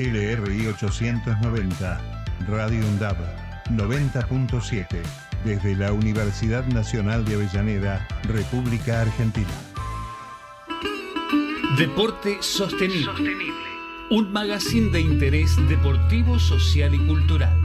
[0.00, 2.00] LRI 890,
[2.48, 3.16] Radio UNDAB
[3.68, 4.86] 90.7,
[5.44, 9.50] desde la Universidad Nacional de Avellaneda, República Argentina.
[11.76, 13.12] Deporte Sostenible.
[14.10, 17.62] Un magazine de interés deportivo, social y cultural.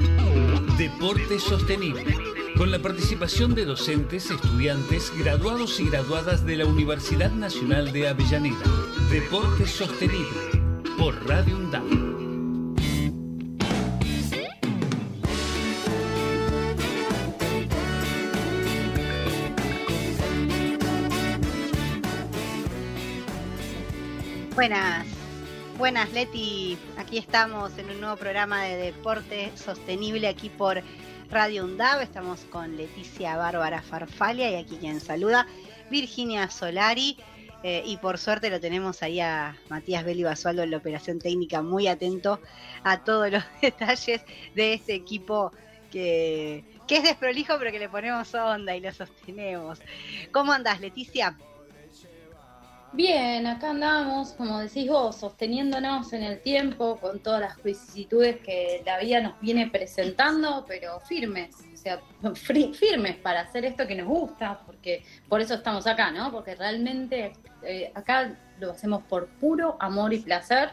[0.78, 2.18] Deporte Sostenible.
[2.58, 8.66] Con la participación de docentes, estudiantes, graduados y graduadas de la Universidad Nacional de Avellaneda.
[9.10, 10.66] Deporte Sostenible.
[10.98, 12.05] Por Radio UNDAP.
[24.66, 25.06] Buenas,
[25.78, 30.82] buenas Leti, aquí estamos en un nuevo programa de deporte sostenible aquí por
[31.30, 35.46] Radio UNDAV, estamos con Leticia Bárbara Farfalia y aquí quien saluda,
[35.92, 37.16] Virginia Solari.
[37.62, 41.62] Eh, y por suerte lo tenemos ahí a Matías Beli Basualdo en la operación técnica,
[41.62, 42.40] muy atento
[42.84, 44.24] a todos los detalles
[44.56, 45.52] de este equipo
[45.92, 49.80] que, que es desprolijo, pero que le ponemos onda y lo sostenemos.
[50.32, 51.38] ¿Cómo andás, Leticia?
[52.96, 58.82] Bien, acá andamos, como decís vos, sosteniéndonos en el tiempo con todas las vicisitudes que
[58.86, 62.00] la vida nos viene presentando, pero firmes, o sea,
[62.74, 66.32] firmes para hacer esto que nos gusta, porque por eso estamos acá, ¿no?
[66.32, 70.70] Porque realmente eh, acá lo hacemos por puro amor y placer.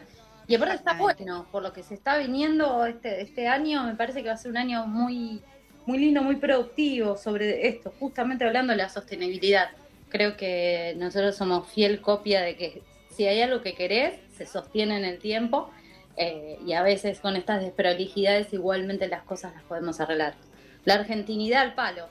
[0.47, 4.21] Y aparte está bueno, por lo que se está viniendo este, este año, me parece
[4.21, 5.41] que va a ser un año muy,
[5.85, 9.71] muy lindo, muy productivo sobre esto, justamente hablando de la sostenibilidad
[10.13, 14.95] creo que nosotros somos fiel copia de que si hay algo que querés, se sostiene
[14.95, 15.71] en el tiempo
[16.17, 20.35] eh, y a veces con estas desprolijidades igualmente las cosas las podemos arreglar.
[20.85, 22.09] La argentinidad al palo,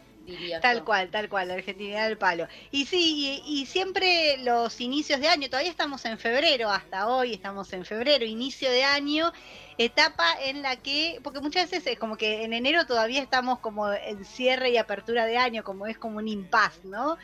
[0.61, 2.47] Tal cual, tal cual, la Argentina del palo.
[2.71, 7.73] Y sí, y, siempre los inicios de año, todavía estamos en febrero, hasta hoy estamos
[7.73, 9.33] en febrero, inicio de año,
[9.79, 13.93] etapa en la que, porque muchas veces es como que en enero todavía estamos como
[13.93, 17.19] en cierre y apertura de año, como es como un impas, ¿no?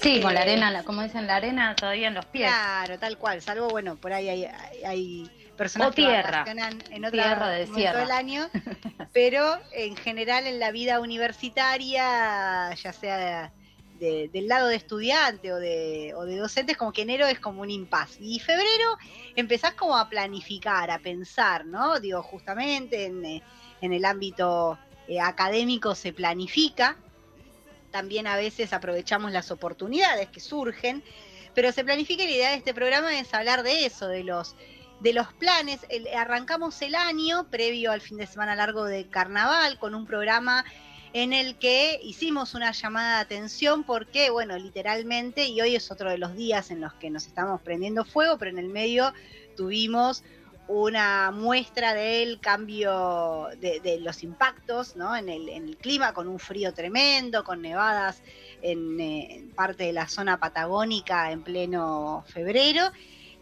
[0.00, 2.48] Sí, con la eh, arena, como dicen, la arena todavía en los pies.
[2.48, 4.48] Claro, tal cual, salvo, bueno, por ahí hay,
[4.84, 6.44] hay personas o tierra.
[6.90, 8.48] en otra tierra de momento del año,
[9.12, 13.52] pero en general en la vida universitaria, ya sea
[13.98, 17.70] del lado de estudiante o de, o de docentes, como que enero es como un
[17.70, 18.16] impas.
[18.20, 18.98] Y febrero
[19.36, 22.00] empezás como a planificar, a pensar, ¿no?
[22.00, 23.42] Digo, justamente en, eh,
[23.80, 24.78] el ámbito
[25.08, 26.96] eh, académico se planifica,
[27.90, 31.04] también a veces aprovechamos las oportunidades que surgen,
[31.54, 34.56] pero se planifica y la idea de este programa es hablar de eso, de los
[35.04, 35.80] de los planes.
[36.16, 40.64] arrancamos el año previo al fin de semana largo de carnaval con un programa
[41.12, 46.10] en el que hicimos una llamada de atención porque, bueno, literalmente, y hoy es otro
[46.10, 49.12] de los días en los que nos estamos prendiendo fuego, pero en el medio
[49.58, 50.24] tuvimos
[50.68, 55.14] una muestra del cambio de, los impactos ¿no?
[55.14, 58.22] en, el, clima, con un frío tremendo, con nevadas
[58.62, 62.90] eh, en parte de la zona patagónica en pleno febrero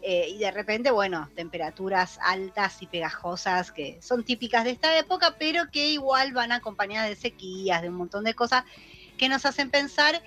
[0.05, 5.37] eh, y de repente, bueno, temperaturas altas y pegajosas que son típicas de esta época,
[5.39, 8.65] pero que igual van acompañadas de sequías, de un montón de cosas
[9.17, 10.21] que nos hacen pensar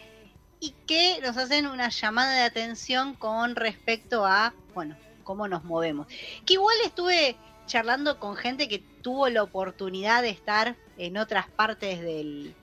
[0.60, 6.06] y que nos hacen una llamada de atención con respecto a, bueno, cómo nos movemos.
[6.46, 7.36] Que igual estuve
[7.66, 12.56] charlando con gente que tuvo la oportunidad de estar en otras partes del,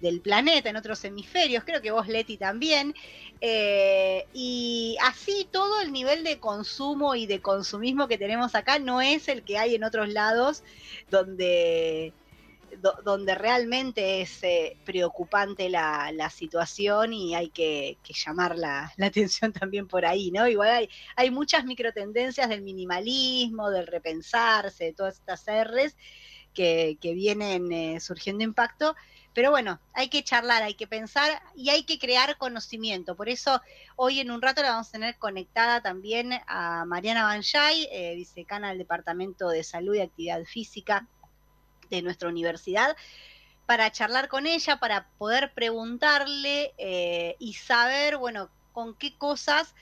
[0.00, 2.94] del planeta, en otros hemisferios, creo que vos Leti también,
[3.40, 9.00] eh, y así todo el nivel de consumo y de consumismo que tenemos acá no
[9.00, 10.62] es el que hay en otros lados
[11.10, 12.12] donde,
[13.04, 20.06] donde realmente es eh, preocupante la, situación y hay que, llamar la, atención también por
[20.06, 20.48] ahí, ¿no?
[20.48, 25.96] Igual hay, hay muchas microtendencias del minimalismo, del repensarse, de todas estas R's
[26.54, 28.94] que, vienen eh, surgiendo impacto
[29.32, 33.14] pero bueno, hay que charlar, hay que pensar y hay que crear conocimiento.
[33.14, 33.60] Por eso
[33.96, 38.70] hoy en un rato la vamos a tener conectada también a Mariana Banjay, eh, vicecana
[38.70, 41.06] del Departamento de Salud y Actividad Física
[41.90, 42.96] de nuestra universidad,
[43.66, 49.74] para charlar con ella, para poder preguntarle eh, y saber, bueno, con qué cosas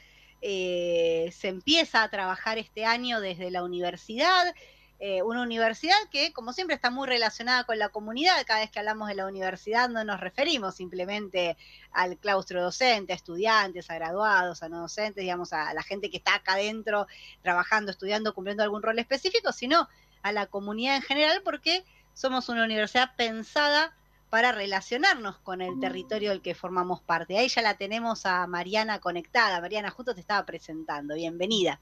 [0.43, 4.55] eh, se empieza a trabajar este año desde la universidad
[5.01, 8.45] eh, una universidad que, como siempre, está muy relacionada con la comunidad.
[8.47, 11.57] Cada vez que hablamos de la universidad no nos referimos simplemente
[11.93, 16.17] al claustro docente, a estudiantes, a graduados, a no docentes, digamos, a la gente que
[16.17, 17.07] está acá adentro
[17.43, 19.89] trabajando, estudiando, cumpliendo algún rol específico, sino
[20.23, 23.95] a la comunidad en general, porque somos una universidad pensada
[24.31, 27.39] para relacionarnos con el territorio del que formamos parte.
[27.39, 29.61] Ahí ya la tenemos a Mariana conectada.
[29.61, 31.15] Mariana, justo te estaba presentando.
[31.15, 31.81] Bienvenida.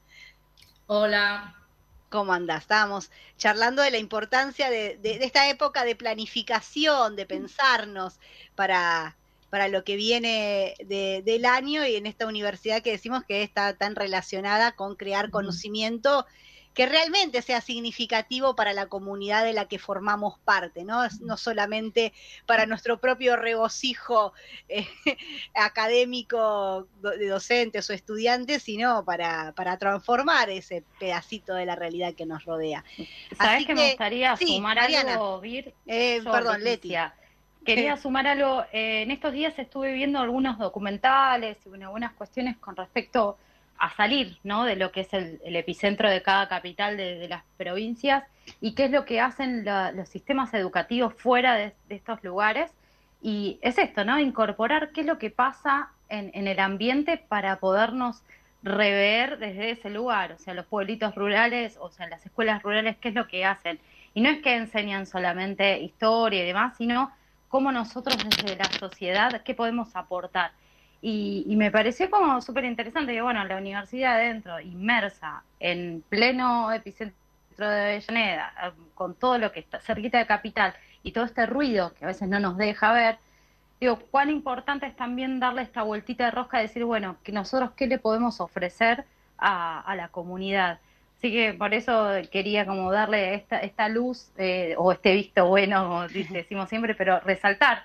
[0.85, 1.66] Hola,
[2.09, 2.61] ¿Cómo andás?
[2.61, 8.19] Estábamos charlando de la importancia de, esta época de planificación, de pensarnos
[8.55, 9.17] para,
[9.49, 13.95] para lo que viene del año y en esta universidad que decimos que está tan
[13.95, 16.25] relacionada con crear conocimiento
[16.77, 21.07] que realmente sea significativo para la comunidad de la que formamos parte, ¿no?
[21.21, 22.13] No solamente
[22.45, 24.31] para nuestro propio regocijo
[24.69, 24.85] eh,
[25.55, 32.27] académico de docentes o estudiantes, sino para, para transformar ese pedacito de la realidad que
[32.27, 32.85] nos rodea.
[33.35, 35.73] ¿Sabes que, me gustaría sumar algo, Vir?
[35.87, 37.15] Eh, perdón, Leticia.
[37.65, 38.65] Quería sumar algo.
[38.71, 43.39] Eh, en estos días estuve viendo algunos documentales y algunas cuestiones con respecto
[43.77, 44.63] a salir ¿no?
[44.65, 48.23] de lo que es el, epicentro de cada capital de, las provincias
[48.61, 49.65] y qué es lo que hacen
[49.95, 52.71] los sistemas educativos fuera de, estos lugares.
[53.21, 54.19] Y es esto, ¿no?
[54.19, 58.21] Incorporar qué es lo que pasa en, el ambiente para podernos
[58.63, 63.09] rever desde ese lugar, o sea, los pueblitos rurales, o sea, las escuelas rurales, qué
[63.09, 63.79] es lo que hacen.
[64.13, 67.11] Y no es que enseñan solamente historia y demás, sino
[67.49, 70.51] cómo nosotros desde la sociedad, qué podemos aportar.
[71.01, 77.15] Y, me pareció como súper interesante que, bueno, la universidad adentro, inmersa en pleno epicentro
[77.59, 80.73] de Avellaneda, con todo lo que está cerquita de Capital
[81.03, 83.17] y todo este ruido que a veces no nos deja ver,
[83.79, 87.71] digo, cuán importante es también darle esta vueltita de rosca y decir, bueno, que nosotros
[87.75, 89.05] qué le podemos ofrecer
[89.37, 90.79] a, la comunidad.
[91.17, 95.83] Así que por eso quería como darle esta, esta luz eh, o este visto bueno,
[95.83, 97.83] como decimos siempre, pero resaltar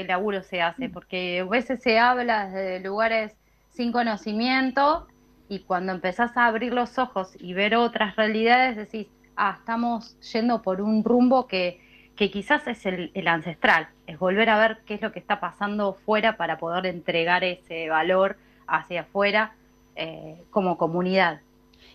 [0.00, 3.36] el laburo se hace, porque a veces se habla desde lugares
[3.70, 5.06] sin conocimiento
[5.48, 10.62] y cuando empezás a abrir los ojos y ver otras realidades decís, ah, estamos yendo
[10.62, 11.80] por un rumbo que,
[12.16, 15.94] que quizás es el, ancestral, es volver a ver qué es lo que está pasando
[15.94, 18.36] fuera para poder entregar ese valor
[18.66, 19.54] hacia afuera
[19.96, 21.40] eh, como comunidad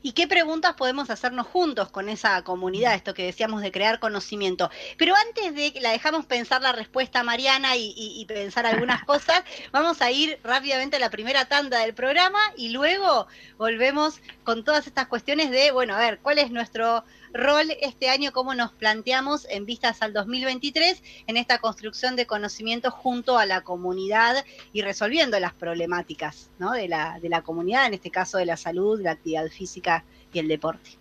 [0.02, 4.70] y qué preguntas podemos hacernos juntos con esa comunidad, esto que decíamos de crear conocimiento.
[4.98, 10.02] Pero antes de que la dejamos pensar la respuesta Mariana y, pensar algunas cosas, vamos
[10.02, 15.08] a ir rápidamente a la primera tanda del programa y luego volvemos con todas estas
[15.08, 17.04] cuestiones de, bueno, a ver, ¿cuál es nuestro
[17.34, 22.92] rol este año, cómo nos planteamos en vistas al 2023 en esta construcción de conocimiento
[22.92, 28.12] junto a la comunidad y resolviendo las problemáticas de, la, de la comunidad, en este
[28.12, 30.04] caso de la salud, la actividad física
[30.34, 30.92] y el deporte.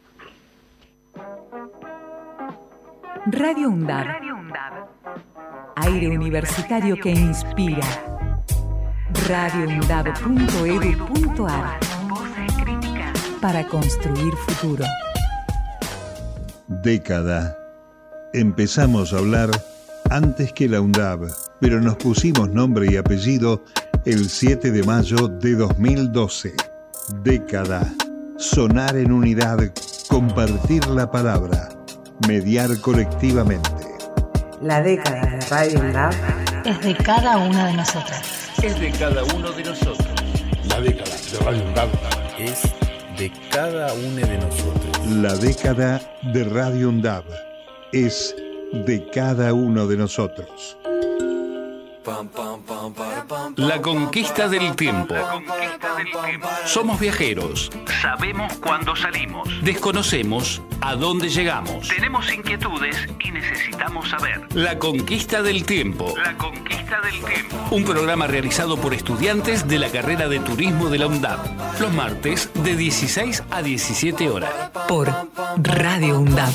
[3.27, 4.07] Radio UNDAB.
[5.77, 7.87] Aire universitario que inspira.
[9.29, 11.79] radioundab.edu.ar
[13.41, 14.85] Para construir futuro.
[16.69, 17.59] Década.
[18.35, 19.49] Empezamos a hablar
[20.11, 21.31] antes que la UNDAB,
[21.61, 23.65] pero nos pusimos nombre y apellido
[24.05, 26.53] el 7 de mayo de 2012.
[27.23, 27.91] Década.
[28.37, 29.59] Sonar en unidad,
[30.09, 31.71] compartir la palabra,
[32.29, 33.71] mediar colectivamente.
[34.61, 36.15] La década de Radio UNDAB
[36.67, 38.51] es de cada una de nosotras.
[38.63, 40.09] Es de cada uno de nosotros.
[40.69, 41.89] La década de Radio UNDAB
[42.39, 42.78] es
[43.19, 45.07] de cada uno de nosotros.
[45.09, 47.25] La década de Radio UNDAB
[47.93, 48.35] es
[48.73, 50.79] de cada uno de nosotros.
[53.57, 55.15] La conquista del tiempo.
[56.67, 57.71] Somos viajeros.
[58.01, 59.49] Sabemos cuándo salimos.
[59.63, 61.89] Desconocemos a dónde llegamos.
[61.89, 64.47] Tenemos inquietudes y necesitamos saber.
[64.55, 66.15] La conquista del tiempo.
[66.23, 67.57] La conquista del tiempo.
[67.71, 71.81] Un programa realizado por estudiantes de la carrera de turismo de la UNDAP.
[71.81, 74.53] Los martes de 16 a 17 horas.
[74.87, 75.13] Por
[75.57, 76.55] Radio UNDAP.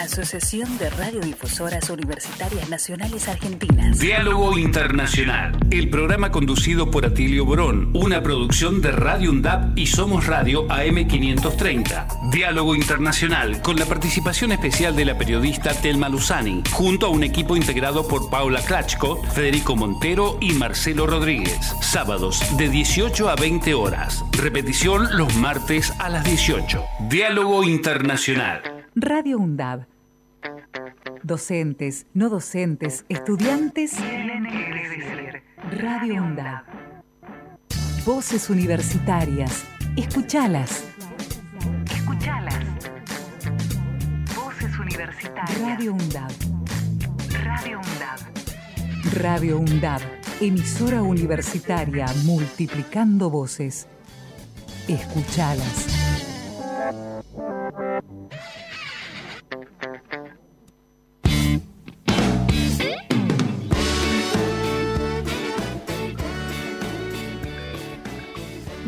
[0.00, 3.98] Asociación de Radiodifusoras Universitarias Nacionales Argentinas.
[3.98, 10.26] Diálogo Internacional, el programa conducido por Atilio Borón, una producción de Radio UNDAP y Somos
[10.26, 12.30] Radio AM530.
[12.30, 17.56] Diálogo Internacional, con la participación especial de la periodista Telma Luzani, junto a un equipo
[17.56, 21.58] integrado por Paula Klachko, Federico Montero y Marcelo Rodríguez.
[21.80, 24.24] Sábados de 18 a 20 horas.
[24.32, 26.82] Repetición los martes a las 18.
[27.08, 28.73] Diálogo Internacional.
[28.96, 29.86] Radio UNDAB.
[31.24, 33.96] Docentes, no docentes, estudiantes.
[35.72, 36.62] Radio UNDAB.
[38.04, 39.64] Voces universitarias.
[39.96, 40.84] Escuchalas.
[41.90, 42.60] Escuchalas.
[44.80, 45.58] Universitaria.
[45.58, 46.30] Radio UNDAB.
[47.42, 49.14] Radio UNDAB.
[49.14, 50.02] Radio UNDAB,
[50.40, 53.88] emisora universitaria multiplicando voces.
[54.86, 56.03] Escuchalas.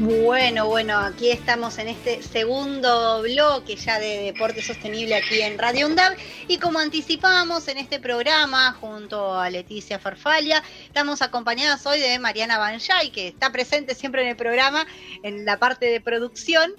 [0.07, 5.89] Bueno, bueno, aquí estamos en este segundo bloque ya de Deporte Sostenible aquí en Radio
[5.89, 6.17] UNDAB.
[6.47, 12.57] Y como anticipamos en este programa junto a Leticia Farfalia, estamos acompañadas hoy de Mariana
[12.57, 14.87] Banjay, que está presente siempre en el programa
[15.25, 16.71] en la parte de producción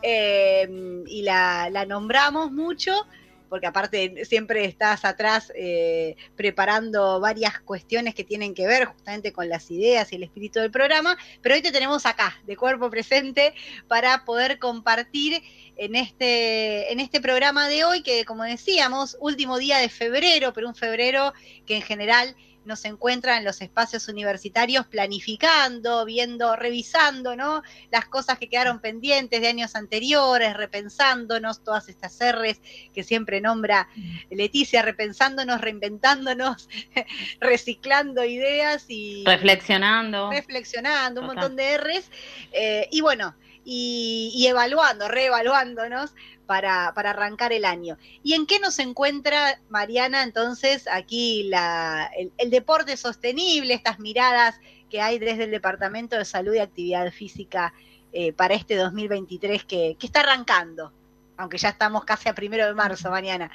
[0.00, 0.66] eh,
[1.06, 3.06] y la, la nombramos mucho
[3.50, 9.48] porque aparte siempre estás atrás eh, preparando varias cuestiones que tienen que ver justamente con
[9.48, 13.52] las ideas y el espíritu del programa, pero hoy te tenemos acá, de cuerpo presente,
[13.88, 15.42] para poder compartir
[15.76, 20.68] en este, en este programa de hoy, que como decíamos, último día de febrero, pero
[20.68, 21.34] un febrero
[21.66, 27.62] que en general nos encuentra en los espacios universitarios planificando, viendo, revisando, ¿no?
[27.90, 32.60] Las cosas que quedaron pendientes de años anteriores, repensándonos todas estas R's
[32.92, 33.88] que siempre nombra
[34.30, 36.68] Leticia, repensándonos, reinventándonos,
[37.40, 39.24] reciclando ideas y...
[39.24, 40.30] Reflexionando.
[40.30, 42.10] Reflexionando, un montón de R's.
[42.52, 43.34] Eh, y bueno,
[43.72, 46.12] y, y, evaluando, reevaluándonos
[46.44, 47.98] para, arrancar el año.
[48.24, 54.58] ¿Y en qué nos encuentra, Mariana, entonces, aquí la, el, deporte sostenible, estas miradas
[54.90, 57.72] que hay desde el Departamento de Salud y Actividad Física
[58.12, 60.92] eh, para este 2023 que, que, está arrancando?
[61.36, 63.52] Aunque ya estamos casi a primero de marzo, mañana.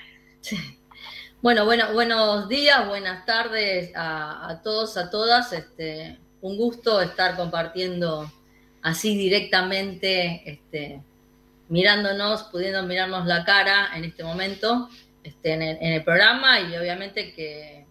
[1.41, 5.51] Bueno, bueno, buenos días, buenas tardes a, a todos, a todas.
[5.51, 8.31] Este, un gusto estar compartiendo
[8.85, 11.01] así directamente este,
[11.69, 14.89] mirándonos, pudiendo mirarnos la cara en este momento
[15.23, 16.59] este, en, el, programa.
[16.59, 17.87] Y obviamente que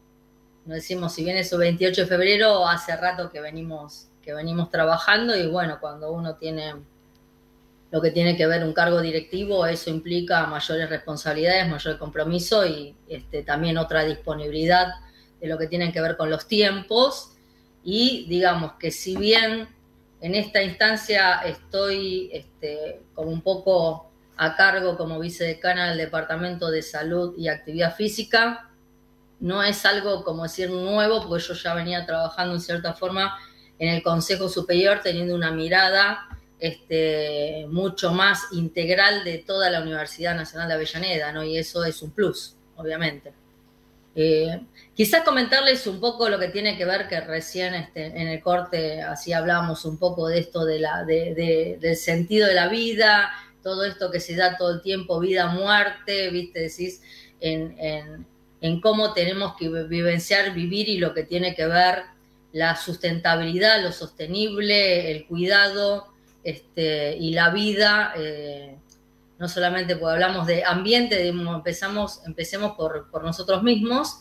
[0.64, 5.36] nos decimos, si viene su 28 de febrero, hace rato que venimos, que venimos trabajando.
[5.36, 6.74] Y bueno, cuando uno tiene
[7.90, 12.94] lo que tiene que ver un cargo directivo, eso implica mayores responsabilidades, mayor compromiso y
[13.08, 14.92] este, también otra disponibilidad
[15.40, 17.32] de lo que tiene que ver con los tiempos.
[17.82, 19.74] Y digamos que si bien
[20.24, 26.80] en esta instancia estoy este, como un poco a cargo como vicedecana del Departamento de
[26.80, 28.70] Salud y Actividad Física.
[29.38, 33.36] No es algo como decir nuevo, porque yo ya venía trabajando en cierta forma
[33.78, 36.26] en el Consejo Superior, teniendo una mirada
[36.58, 41.44] este, mucho más integral de toda la Universidad Nacional de Avellaneda, ¿no?
[41.44, 43.34] Y eso es un plus, obviamente.
[44.14, 44.58] Eh,
[44.94, 49.02] quizás comentarles un poco lo que tiene que ver que recién este, en el corte
[49.02, 53.30] así hablamos un poco de esto de la, del sentido de la vida,
[53.62, 57.02] todo esto que se da todo el tiempo, vida, muerte, viste, decís,
[57.40, 58.26] en,
[58.60, 62.02] en, cómo tenemos que vivenciar, vivir y lo que tiene que ver
[62.52, 66.06] la sustentabilidad, lo sostenible, el cuidado
[66.44, 68.12] este, y la vida.
[68.16, 68.78] Eh,
[69.38, 74.20] no solamente porque hablamos de ambiente, empezamos, empecemos por, nosotros mismos.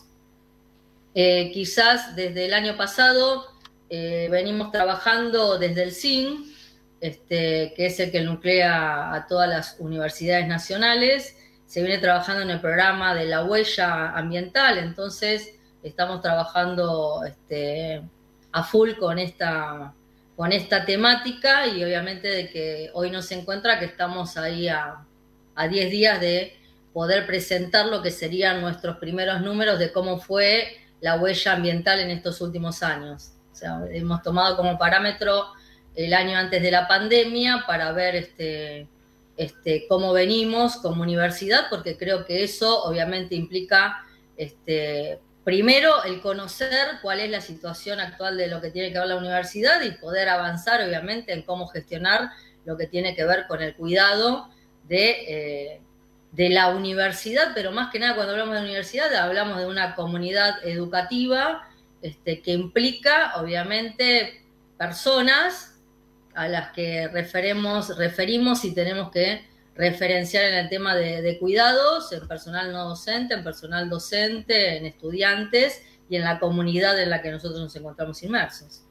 [1.14, 3.46] Eh, quizás desde el año pasado
[3.88, 6.52] eh, venimos trabajando desde el CIN,
[7.00, 11.36] este, que es el que nuclea a todas las universidades nacionales.
[11.66, 18.02] Se viene trabajando en el programa de la huella ambiental, entonces estamos trabajando este,
[18.50, 19.94] a full con esta,
[20.34, 25.04] con esta temática y obviamente de que hoy nos encuentra que estamos ahí a,
[25.54, 26.56] a 10 días de
[26.92, 32.08] poder presentar lo que serían nuestros primeros números de cómo fue la huella ambiental en
[32.08, 33.32] estos últimos años.
[33.52, 35.48] O sea, hemos tomado como parámetro
[35.94, 38.88] el año antes de la pandemia para ver este,
[39.36, 44.02] este, cómo venimos como universidad, porque creo que eso obviamente implica
[44.38, 49.08] este, primero el conocer cuál es la situación actual de lo que tiene que ver
[49.08, 52.30] la universidad y poder avanzar obviamente en cómo gestionar
[52.64, 54.48] lo que tiene que ver con el cuidado
[54.84, 55.82] de, eh,
[56.34, 60.66] de la universidad, pero más que nada cuando hablamos de universidad hablamos de una comunidad
[60.66, 61.68] educativa
[62.02, 64.44] este, que implica obviamente
[64.76, 65.80] personas
[66.34, 72.12] a las que referemos, referimos y tenemos que referenciar en el tema de, de, cuidados,
[72.12, 77.22] en personal no docente, en personal docente, en estudiantes y en la comunidad en la
[77.22, 78.83] que nosotros nos encontramos inmersos.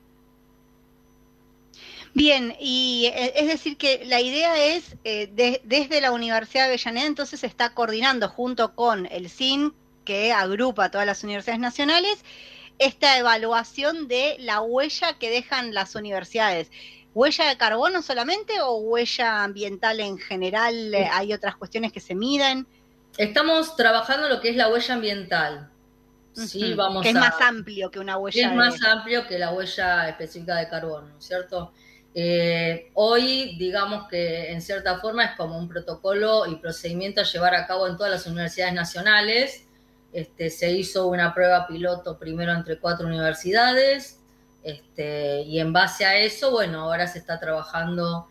[2.13, 7.07] Bien, y eh, es decir que la idea es, eh, desde la Universidad de Avellaneda,
[7.07, 9.73] entonces se está coordinando junto con el CIN,
[10.05, 12.23] que agrupa a todas las universidades nacionales,
[12.77, 16.69] esta evaluación de la huella que dejan las universidades.
[17.13, 20.93] ¿Huella de carbono solamente o huella ambiental en general?
[21.11, 22.67] ¿Hay otras cuestiones que se miden?
[23.17, 25.69] estamos trabajando lo que es la huella ambiental.
[26.33, 28.49] Sí, vamos que es más amplio que una huella.
[28.49, 31.71] Es más amplio que la huella específica de carbono, ¿cierto?
[32.15, 37.55] Eh, hoy, digamos que en cierta forma es como un protocolo y procedimiento a llevar
[37.55, 39.67] a cabo en todas las universidades nacionales.
[40.11, 44.19] Este, se hizo una prueba piloto primero entre cuatro universidades
[44.63, 48.29] este, y en base a eso, bueno, ahora se está trabajando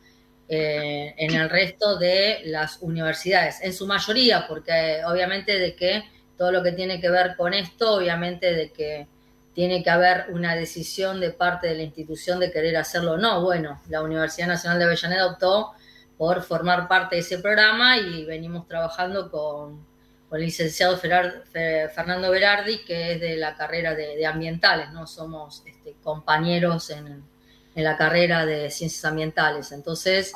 [0.49, 6.05] eh, en el resto de las universidades, en su mayoría, porque obviamente de que
[6.39, 9.07] todo lo que tiene que ver con esto, obviamente de que
[9.55, 13.43] tiene que haber una decisión de parte de la institución de querer hacerlo o no.
[13.43, 15.73] Bueno, la Universidad Nacional de Avellaneda optó
[16.17, 19.93] por formar parte de ese programa y venimos trabajando con,
[20.33, 25.07] el licenciado Fernando Berardi, que es de la carrera de, ambientales, ¿no?
[25.07, 27.23] Somos este, compañeros en,
[27.75, 29.73] en la carrera de ciencias ambientales.
[29.73, 30.33] Entonces,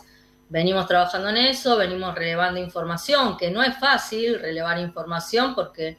[0.50, 5.96] venimos trabajando en eso, venimos relevando información, que no es fácil relevar información porque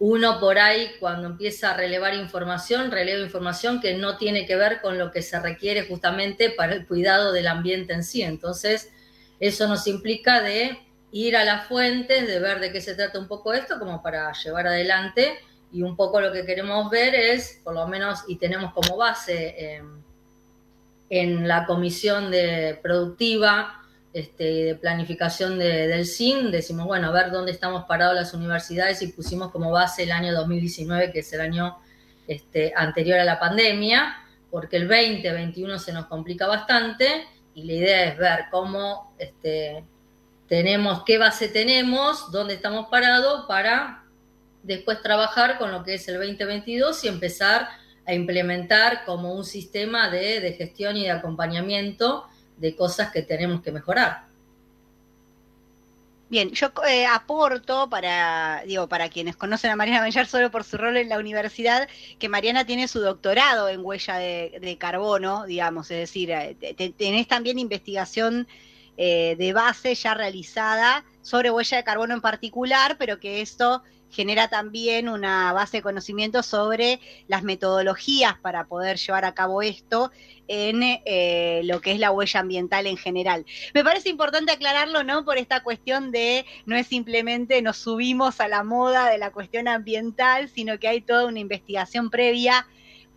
[0.00, 4.80] uno por ahí cuando empieza a relevar información, releva información que no tiene que ver
[4.80, 8.22] con lo que se requiere justamente para el cuidado del ambiente en sí.
[8.22, 8.90] Entonces,
[9.38, 10.78] eso nos implica de
[11.12, 14.32] ir a las fuentes, de ver de qué se trata un poco esto, como para
[14.32, 15.38] llevar adelante.
[15.70, 19.54] Y un poco lo que queremos ver es, por lo menos, y tenemos como base
[19.58, 20.02] em,
[21.10, 23.79] en la comisión de productiva,
[24.12, 29.08] este, de planificación del CIN, decimos, bueno, a ver dónde estamos parados las universidades y
[29.08, 31.78] pusimos como base el año 2019, que es el año
[32.26, 34.16] este, anterior a la pandemia,
[34.50, 37.24] porque el 2021 se nos complica bastante
[37.54, 39.84] y la idea es ver cómo este,
[40.48, 44.04] tenemos, qué base tenemos, dónde estamos parados para
[44.64, 47.68] después trabajar con lo que es el 2022 y empezar
[48.06, 52.26] a implementar como un sistema de, de gestión y de acompañamiento
[52.60, 54.30] de cosas que tenemos que mejorar.
[56.28, 60.76] Bien, yo eh, aporto para, digo, para quienes conocen a Mariana Bellar solo por su
[60.76, 61.88] rol en la universidad,
[62.20, 66.54] que Mariana tiene su doctorado en huella de, carbono, digamos, es decir, eh,
[66.96, 68.46] tenés también investigación
[68.96, 74.48] eh, de base ya realizada sobre huella de carbono en particular, pero que esto genera
[74.48, 80.10] también una base de conocimiento sobre las metodologías para poder llevar a cabo esto
[80.48, 83.46] en eh, lo que es la huella ambiental en general.
[83.72, 85.24] Me parece importante aclararlo, ¿no?
[85.24, 89.68] Por esta cuestión de no es simplemente nos subimos a la moda de la cuestión
[89.68, 92.66] ambiental, sino que hay toda una investigación previa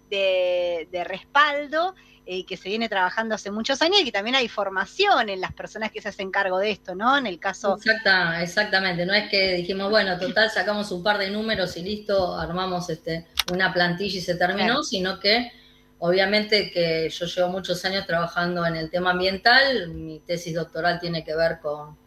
[0.09, 4.47] de, de respaldo eh, que se viene trabajando hace muchos años y que también hay
[4.47, 7.17] formación en las personas que se hacen cargo de esto, ¿no?
[7.17, 7.75] En el caso...
[7.75, 12.37] Exacta, exactamente, no es que dijimos, bueno, total, sacamos un par de números y listo,
[12.37, 15.51] armamos este, una plantilla y se terminó, sino que
[15.99, 21.23] obviamente que yo llevo muchos años trabajando en el tema ambiental, mi tesis doctoral tiene
[21.23, 21.97] que ver con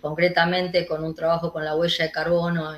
[0.00, 2.72] concretamente con un trabajo con la huella de carbono,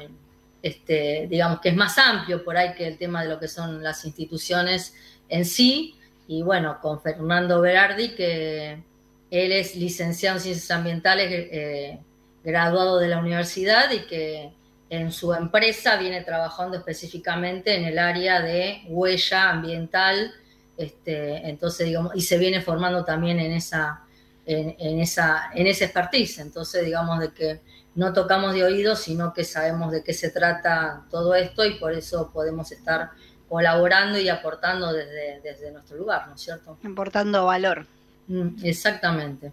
[0.63, 3.83] este, digamos que es más amplio por ahí que el tema de lo que son
[3.83, 4.95] las instituciones
[5.29, 5.95] en sí,
[6.31, 8.85] y bueno, con Fernando Berardi, que
[9.33, 11.99] él es licenciado en Ciencias Ambientales, eh,
[12.45, 14.53] graduado de la universidad y que
[14.91, 20.33] en su empresa viene trabajando específicamente en el área de huella ambiental,
[20.77, 24.03] este, entonces digamos, y se viene formando también en esa,
[24.47, 27.61] en, esa, en ese expertise, entonces digamos de que
[27.97, 31.93] no tocamos de oído, sino que sabemos de qué se trata todo esto y por
[31.93, 33.11] eso podemos estar
[33.51, 36.79] colaborando y aportando desde, desde nuestro lugar, ¿no es cierto?
[36.85, 37.85] Aportando valor.
[38.29, 39.53] Mm, exactamente.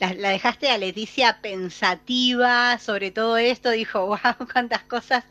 [0.00, 5.24] La, dejaste a Leticia pensativa sobre todo esto, dijo, wow, cuántas cosas.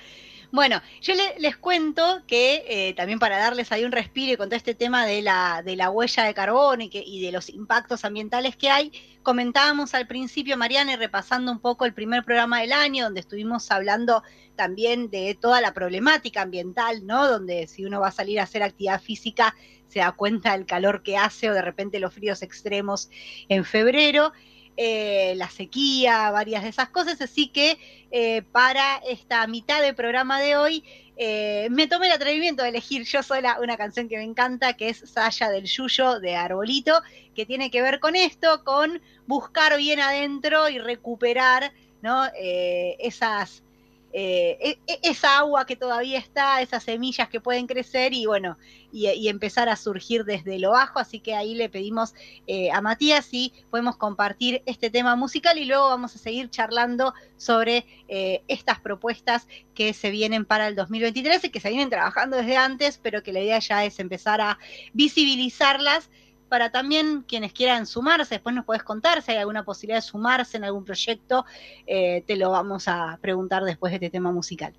[0.56, 4.56] Bueno, yo les cuento que eh, también para darles ahí un respiro y con todo
[4.56, 8.56] este tema de la, de la huella de carbono y, que, de los impactos ambientales
[8.56, 13.04] que hay, comentábamos al principio, Mariana, y repasando un poco el primer programa del año,
[13.04, 14.24] donde estuvimos hablando
[14.56, 17.28] también de toda la problemática ambiental, ¿no?
[17.28, 19.54] Donde si uno va a salir a hacer actividad física,
[19.90, 23.10] se da cuenta del calor que hace o de repente los fríos extremos
[23.50, 24.32] en febrero.
[24.78, 27.78] Eh, la sequía, varias de esas cosas, así que
[28.12, 30.84] eh, para esta mitad del programa de hoy
[31.16, 34.90] eh, me tomé el atrevimiento de elegir yo sola una canción que me encanta, que
[34.90, 37.02] es Saya del Yuyo de Arbolito,
[37.34, 42.26] que tiene que ver con esto, con buscar bien adentro y recuperar ¿no?
[42.36, 43.64] esas
[44.12, 48.58] e, e, esa agua que todavía está, esas semillas que pueden crecer y bueno,
[48.96, 51.00] y, empezar a surgir desde lo bajo.
[51.00, 52.14] Así que ahí le pedimos
[52.48, 57.14] eh, a Matías si podemos compartir este tema musical y luego vamos a seguir charlando
[57.36, 62.38] sobre eh, estas propuestas que se vienen para el 2023 y que se vienen trabajando
[62.38, 64.58] desde antes, pero que la idea ya es empezar a
[64.94, 66.10] visibilizarlas
[66.48, 70.58] para también quienes quieran sumarse, después nos puedes contar si hay alguna posibilidad de sumarse
[70.58, 71.44] en algún proyecto,
[71.88, 74.74] eh, te lo vamos a preguntar después de este tema musical.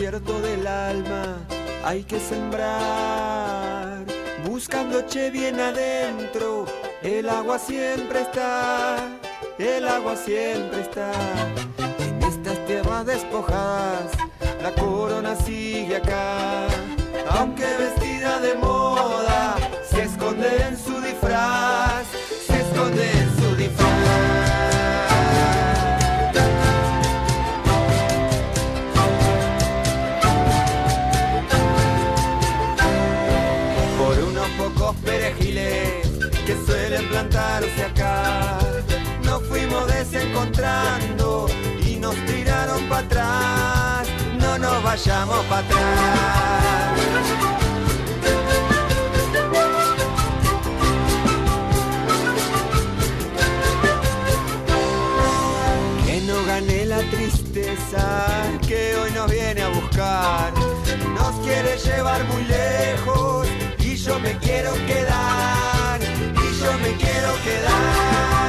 [0.00, 1.36] Desierto del alma
[1.84, 4.02] hay que sembrar,
[4.46, 6.64] buscando che bien adentro,
[7.02, 8.96] el agua siempre está
[9.58, 11.12] el agua siempre está.
[11.98, 14.10] En estas tierras despojadas,
[14.62, 16.66] la corona sigue acá.
[17.32, 22.06] Aunque vestida de moda, se esconde en su disfraz,
[22.46, 23.19] se esconde
[44.90, 47.00] vayamos para atrás.
[56.04, 58.04] Que no gane la tristeza
[58.66, 60.52] que hoy nos viene a buscar.
[61.18, 63.46] Nos quiere llevar muy lejos
[63.78, 66.00] y yo me quiero quedar.
[66.00, 68.39] Y yo me quiero quedar.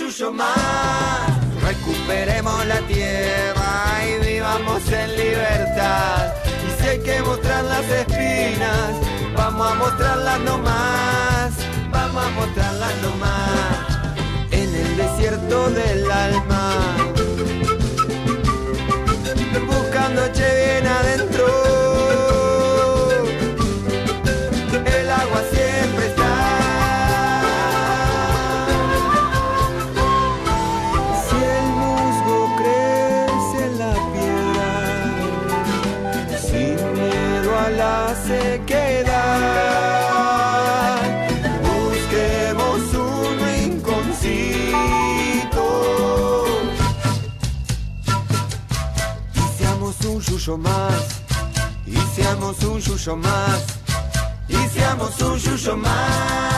[0.00, 1.28] Un más.
[1.62, 6.32] Recuperemos la tierra y vivamos en libertad.
[6.66, 8.90] Y si hay que mostrar las espinas,
[9.36, 10.91] vamos a mostrarlas nomás,
[52.52, 53.64] seamos un yuyo más,
[54.48, 56.51] y seamos un yuyo más.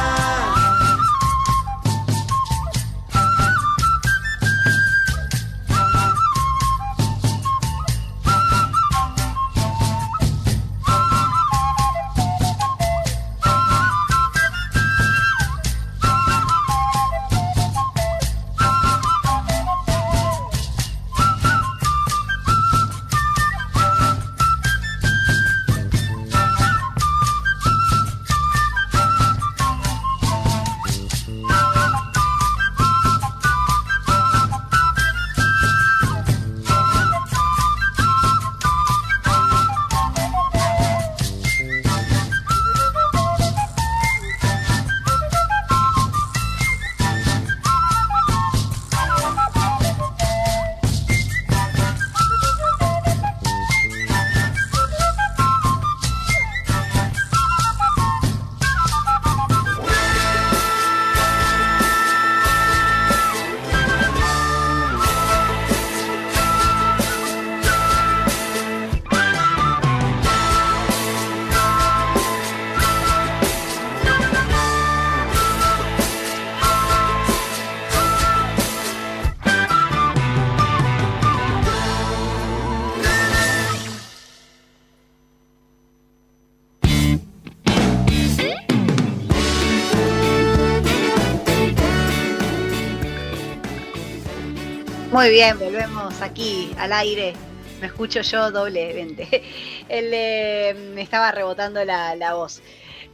[95.25, 97.33] Muy bien, volvemos aquí al aire.
[97.81, 99.43] Me escucho yo doblemente.
[99.89, 102.61] Él eh, me estaba rebotando la, voz.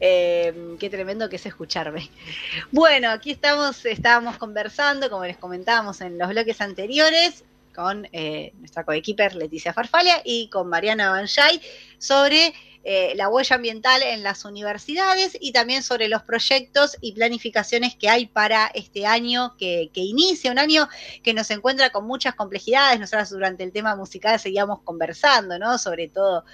[0.00, 2.10] Eh, qué tremendo que es escucharme.
[2.72, 7.44] Bueno, aquí estamos, estábamos conversando, como les comentábamos en los bloques anteriores,
[7.80, 11.62] con eh, nuestra coequiper Leticia Farfalia y con Mariana Banjay
[11.96, 12.52] sobre
[12.84, 18.10] eh, la huella ambiental en las universidades y también sobre los proyectos y planificaciones que
[18.10, 20.90] hay para este año que, inicia, un año
[21.22, 23.00] que nos encuentra con muchas complejidades.
[23.00, 25.78] Nosotros durante el tema musical seguíamos conversando, ¿no?
[25.78, 26.44] Sobre todo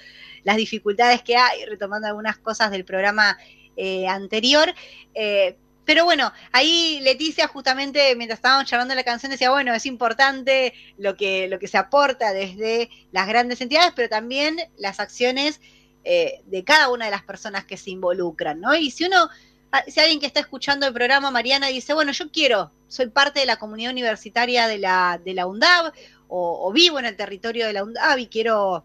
[0.45, 3.37] las dificultades que hay, retomando algunas cosas del programa
[3.75, 4.73] eh, anterior.
[5.13, 10.73] Eh, pero bueno, ahí Leticia justamente mientras estábamos charlando la canción decía, bueno, es importante
[10.97, 15.61] lo que, lo que se aporta desde las grandes entidades, pero también las acciones
[16.03, 18.75] eh, de cada una de las personas que se involucran, ¿no?
[18.75, 19.29] Y si uno,
[19.71, 23.39] ah, si alguien que está escuchando el programa, Mariana, dice, bueno, yo quiero, soy parte
[23.39, 25.93] de la comunidad universitaria de la, de la UNDAV
[26.27, 28.83] o, vivo en el territorio de la UNDAV y quiero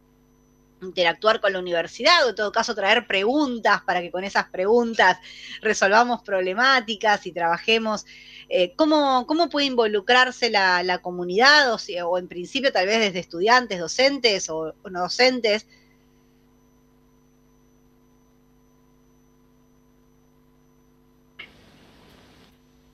[0.82, 5.18] interactuar con la universidad o en todo caso traer preguntas para que con esas preguntas
[5.60, 8.04] resolvamos problemáticas y trabajemos.
[8.48, 14.50] Eh, ¿cómo, puede involucrarse la, comunidad o, o, en principio tal vez desde estudiantes, docentes
[14.50, 15.66] o no docentes?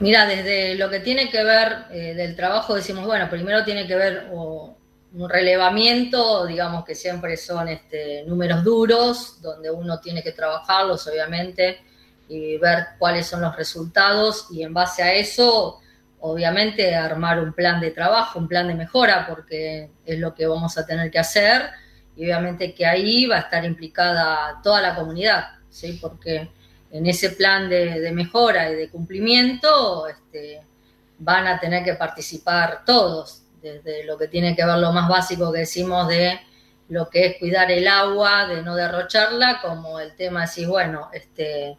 [0.00, 3.96] Mira, desde lo que tiene que ver eh, del trabajo decimos, bueno, primero tiene que
[3.96, 4.28] ver
[5.14, 11.78] un relevamiento, digamos que siempre son este, números duros, donde uno tiene que trabajarlos, obviamente,
[12.28, 15.80] y ver cuáles son los resultados y en base a eso,
[16.20, 20.76] obviamente, armar un plan de trabajo, un plan de mejora, porque es lo que vamos
[20.76, 21.70] a tener que hacer
[22.16, 25.98] y obviamente que ahí va a estar implicada toda la comunidad, ¿sí?
[26.02, 26.50] Porque
[26.90, 30.62] en ese plan de, mejora y de cumplimiento este,
[31.18, 35.52] van a tener que participar todos, desde lo que tiene que ver lo más básico
[35.52, 36.38] que decimos de
[36.88, 41.76] lo que es cuidar el agua, de no derrocharla, como el tema de bueno, este,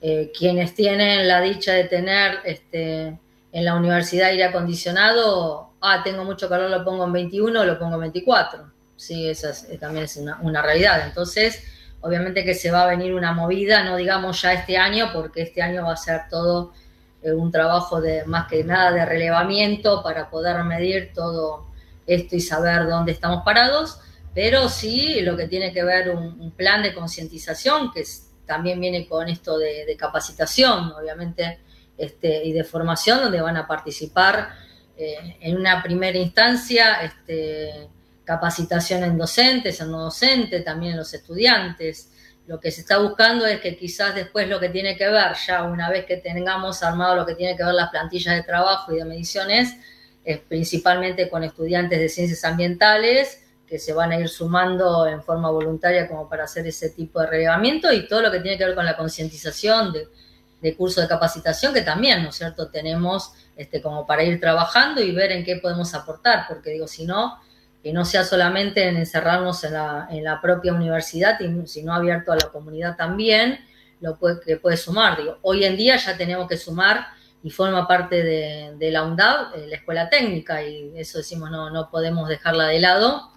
[0.00, 3.18] eh, quienes tienen la dicha de tener este,
[3.52, 7.94] en la universidad aire acondicionado, ah, tengo mucho calor, lo pongo en 21, lo pongo
[7.94, 8.72] en 24.
[8.96, 11.06] Sí, esa también es una, realidad.
[11.06, 11.62] Entonces,
[12.02, 15.60] Obviamente que se va a venir una movida, no digamos ya este año, porque este
[15.60, 16.85] año va a ser todo eh,
[17.34, 21.66] un trabajo de más que nada de relevamiento para poder medir todo
[22.06, 23.98] esto y saber dónde estamos parados,
[24.34, 28.04] pero sí lo que tiene que ver un, plan de concientización que
[28.46, 31.60] también viene con esto de, capacitación, obviamente,
[31.98, 34.50] este, y de formación, donde van a participar
[34.96, 37.88] eh, en una primera instancia este,
[38.24, 42.10] capacitación en docentes, en no docentes, también en los estudiantes.
[42.46, 45.64] Lo que se está buscando es que quizás después lo que tiene que ver, ya
[45.64, 48.96] una vez que tengamos armado lo que tiene que ver las plantillas de trabajo y
[48.96, 49.74] de mediciones,
[50.24, 55.50] es principalmente con estudiantes de ciencias ambientales que se van a ir sumando en forma
[55.50, 58.74] voluntaria como para hacer ese tipo de relevamiento y todo lo que tiene que ver
[58.74, 60.08] con la concientización de,
[60.60, 65.00] de curso de capacitación que también, ¿no es cierto?, tenemos este, como para ir trabajando
[65.00, 67.40] y ver en qué podemos aportar, porque digo, si no,
[67.86, 72.34] que no sea solamente en encerrarnos en la, en la propia universidad, sino abierto a
[72.34, 73.60] la comunidad también,
[74.00, 75.16] lo puede, que puede sumar.
[75.16, 77.06] Digo, hoy en día ya tenemos que sumar
[77.44, 81.88] y forma parte de, la UNDAV, eh, la escuela técnica, y eso decimos, no, no
[81.88, 83.30] podemos dejarla de lado.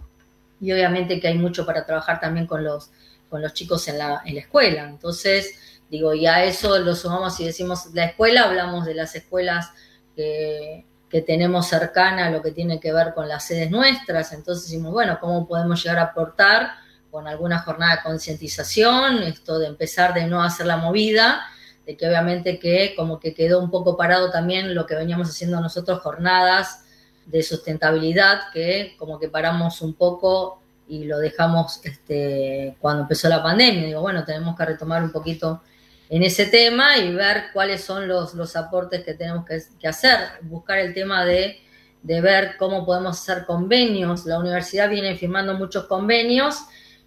[0.59, 2.89] Y obviamente que hay mucho para trabajar también con los,
[3.29, 4.89] con los chicos en la, en la escuela.
[4.89, 9.69] Entonces, digo, y a eso lo sumamos y decimos la escuela, hablamos de las escuelas
[10.15, 14.31] que que tenemos cercana a lo que tiene que ver con las sedes nuestras.
[14.31, 16.71] Entonces decimos, bueno, ¿cómo podemos llegar a aportar
[17.09, 19.23] con alguna jornada de concientización?
[19.23, 21.41] Esto de empezar de no hacer la movida,
[21.85, 25.59] de que obviamente que como que quedó un poco parado también lo que veníamos haciendo
[25.59, 26.85] nosotros, jornadas
[27.25, 33.41] de sustentabilidad, que como que paramos un poco y lo dejamos este, cuando empezó la
[33.41, 33.85] pandemia.
[33.85, 35.61] Digo, bueno, tenemos que retomar un poquito
[36.09, 40.79] en ese tema y ver cuáles son los, los aportes que tenemos que, hacer, buscar
[40.79, 41.61] el tema de,
[42.01, 44.25] ver cómo podemos hacer convenios.
[44.25, 46.57] La universidad viene firmando muchos convenios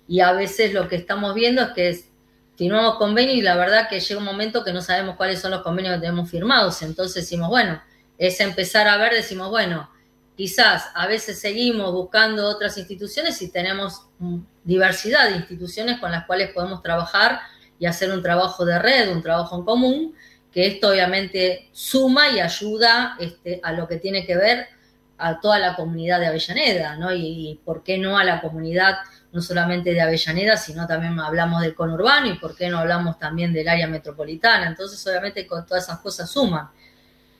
[0.07, 2.05] y a veces lo que estamos viendo es que
[2.57, 5.62] firmamos convenios y la verdad que llega un momento que no sabemos cuáles son los
[5.62, 6.81] convenios que tenemos firmados.
[6.83, 7.83] Entonces decimos, bueno,
[8.19, 9.91] es empezar a ver, decimos, bueno,
[10.37, 14.07] quizás a veces seguimos buscando otras instituciones y tenemos
[14.62, 17.41] diversidad de instituciones con las cuales podemos trabajar
[17.83, 20.14] y hacer un trabajo de red, un trabajo en común,
[20.53, 24.68] que esto obviamente suma y ayuda este, a lo que tiene que ver
[25.18, 27.12] a toda la comunidad de Avellaneda, ¿no?
[27.12, 28.99] Y, por qué no a la comunidad
[29.33, 33.53] no solamente de Avellaneda, sino también hablamos del conurbano y por qué no hablamos también
[33.53, 34.68] del área metropolitana.
[34.68, 36.68] Entonces, obviamente, con todas esas cosas suman.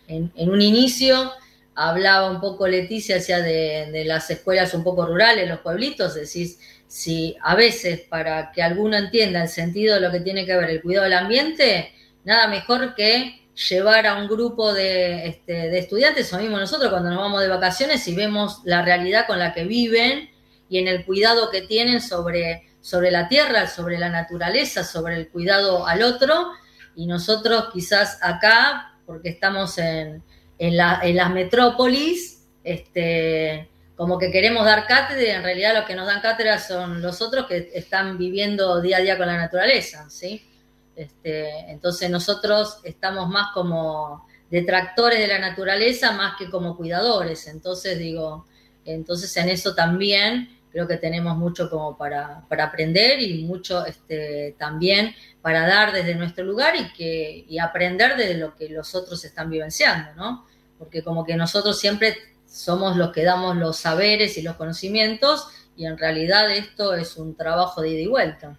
[0.09, 1.31] En, un inicio
[1.76, 6.59] hablaba un poco Leticia, decía de, de, las escuelas un poco rurales, los pueblitos, decís,
[6.92, 10.68] si a veces para que alguno entienda el sentido de lo que tiene que ver
[10.68, 11.90] el cuidado del ambiente,
[12.22, 17.09] nada mejor que llevar a un grupo de, este, de estudiantes, o mismo nosotros cuando
[17.09, 20.28] nos vamos de vacaciones y vemos la realidad con la que viven
[20.68, 25.31] y en el cuidado que tienen sobre, sobre la tierra, sobre la naturaleza, sobre el
[25.31, 26.50] cuidado al otro,
[26.94, 30.22] y nosotros quizás acá, porque estamos en,
[30.59, 35.94] en, la, en las metrópolis, este, como que queremos dar cátedra en realidad los que
[35.94, 40.09] nos dan cátedra son los otros que están viviendo día a día con la naturaleza,
[40.09, 40.48] ¿sí?
[40.96, 47.46] Este, entonces nosotros estamos más como detractores de la naturaleza más que como cuidadores.
[47.46, 48.46] Entonces digo,
[48.85, 54.55] entonces en eso también creo que tenemos mucho como para, para aprender y mucho este,
[54.59, 59.24] también para dar desde nuestro lugar y, que, y aprender de lo que los otros
[59.24, 60.46] están vivenciando, ¿no?
[60.78, 62.16] Porque como que nosotros siempre
[62.53, 67.35] somos los que damos los saberes y los conocimientos y en realidad esto es un
[67.35, 68.59] trabajo de ida y vuelta.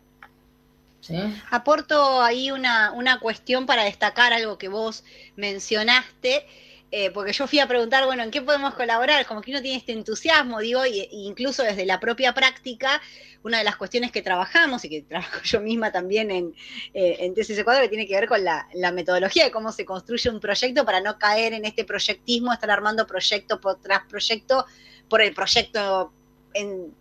[1.51, 5.03] Aporto ahí una, una cuestión para destacar algo que vos
[5.35, 6.47] mencionaste,
[6.95, 9.25] eh, porque yo fui a preguntar, bueno, ¿en qué podemos colaborar?
[9.25, 13.01] Como que uno tiene este entusiasmo, digo, y, incluso desde la propia práctica,
[13.41, 16.53] una de las cuestiones que trabajamos y que trabajo yo misma también en,
[16.93, 20.39] eh, en TCC4, que tiene que ver con la, metodología de cómo se construye un
[20.39, 24.67] proyecto para no caer en este proyectismo, estar armando proyecto tras proyecto,
[25.09, 26.13] por el proyecto,
[26.53, 26.93] en,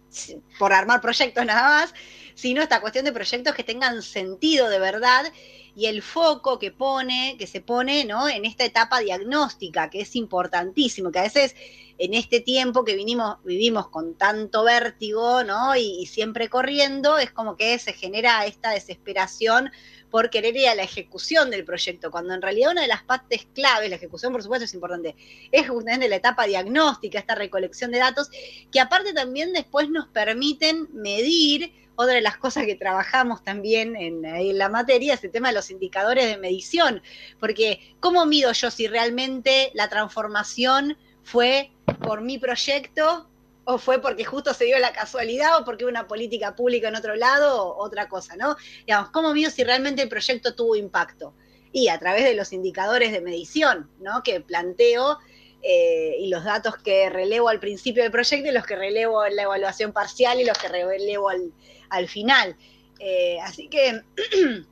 [0.59, 1.95] por armar proyectos nada más,
[2.35, 5.31] sino esta cuestión de proyectos que tengan sentido de verdad
[5.75, 8.29] y el foco que pone, que se pone, ¿no?
[8.29, 11.55] En esta etapa diagnóstica, que es importantísimo, que a veces
[11.99, 15.77] en este tiempo que vinimos, vivimos con tanto vértigo, ¿no?
[15.77, 19.71] Y, siempre corriendo, es como que se genera esta desesperación
[20.11, 23.47] por querer ir a la ejecución del proyecto, cuando en realidad una de las partes
[23.55, 25.17] claves, la ejecución por supuesto es importante,
[25.51, 28.29] es justamente la etapa diagnóstica, esta recolección de datos,
[28.71, 34.23] que aparte también después nos permiten medir otra de las cosas que trabajamos también en,
[34.59, 37.03] la materia es el tema de los indicadores de medición,
[37.39, 43.29] porque ¿cómo mido yo si realmente la transformación fue por mi proyecto
[43.65, 47.15] o fue porque justo se dio la casualidad o porque una política pública en otro
[47.15, 48.57] lado o otra cosa, ¿no?
[48.87, 51.35] Digamos, ¿cómo mido si realmente el proyecto tuvo impacto?
[51.73, 54.23] Y a través de los indicadores de medición, ¿no?
[54.23, 55.19] Que planteo
[55.63, 59.37] eh, y los datos que relevo al principio del proyecto y los que relevo en
[59.37, 61.53] la evaluación parcial y los que relevo al,
[61.93, 62.57] al final.
[62.99, 64.03] Eh, así que,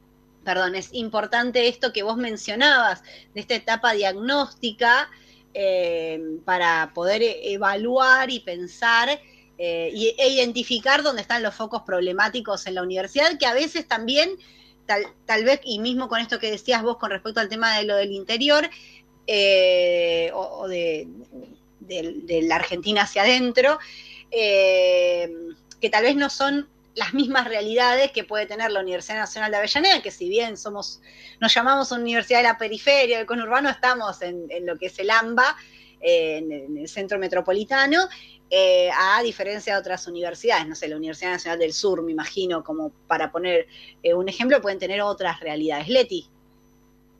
[0.44, 3.02] perdón, es importante esto que vos mencionabas,
[3.34, 5.10] de esta etapa diagnóstica,
[5.52, 9.20] eh, para poder evaluar y pensar
[9.62, 14.30] e identificar dónde están los focos problemáticos en la universidad, que a veces también,
[14.86, 17.84] tal, tal vez, y mismo con esto que decías vos con respecto al tema de
[17.84, 18.70] lo del interior,
[20.32, 21.08] o, de,
[22.42, 23.78] la Argentina hacia adentro,
[24.30, 26.66] que tal vez no son
[27.00, 31.00] las mismas realidades que puede tener la Universidad Nacional de Avellaneda, que si bien somos,
[31.40, 35.56] nos llamamos Universidad de la Periferia del conurbano, estamos en, lo que es el AMBA,
[36.02, 38.06] eh, en, el centro metropolitano,
[38.50, 42.62] eh, a diferencia de otras universidades, no sé, la Universidad Nacional del Sur, me imagino,
[42.62, 43.66] como para poner
[44.02, 45.88] eh, un ejemplo, pueden tener otras realidades.
[45.88, 46.28] Leti,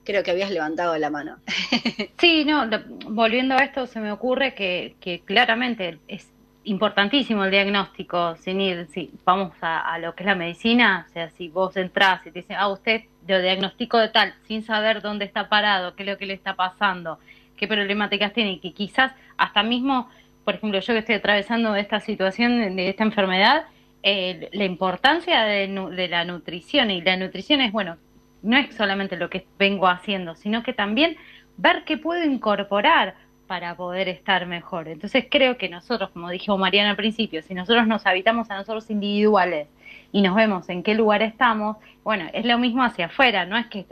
[0.05, 1.39] creo que habías levantado la mano.
[2.19, 2.69] Sí, no,
[3.09, 6.27] volviendo a esto, se me ocurre que, que claramente es
[6.65, 11.31] importantísimo el diagnóstico, sin ir, si vamos a, lo que es la medicina, o sea,
[11.31, 15.25] si vos entras y te dicen, ah, usted lo diagnostico de tal, sin saber dónde
[15.25, 17.19] está parado, qué es lo que le está pasando,
[17.57, 20.09] qué problemáticas tiene, y que quizás hasta mismo,
[20.45, 23.65] por ejemplo, yo que estoy atravesando esta situación de esta enfermedad,
[24.03, 27.97] eh, la importancia de, de la nutrición, y la nutrición es, bueno,
[28.43, 31.17] no es solamente lo que vengo haciendo, sino que también
[31.57, 33.15] ver qué puedo incorporar,
[33.51, 34.87] para poder estar mejor.
[34.87, 38.89] Entonces creo que nosotros, como dijo Mariana al principio, si nosotros nos habitamos a nosotros
[38.91, 39.67] individuales
[40.13, 43.67] y nos vemos en qué lugar estamos, bueno, es lo mismo hacia afuera, no es
[43.67, 43.87] que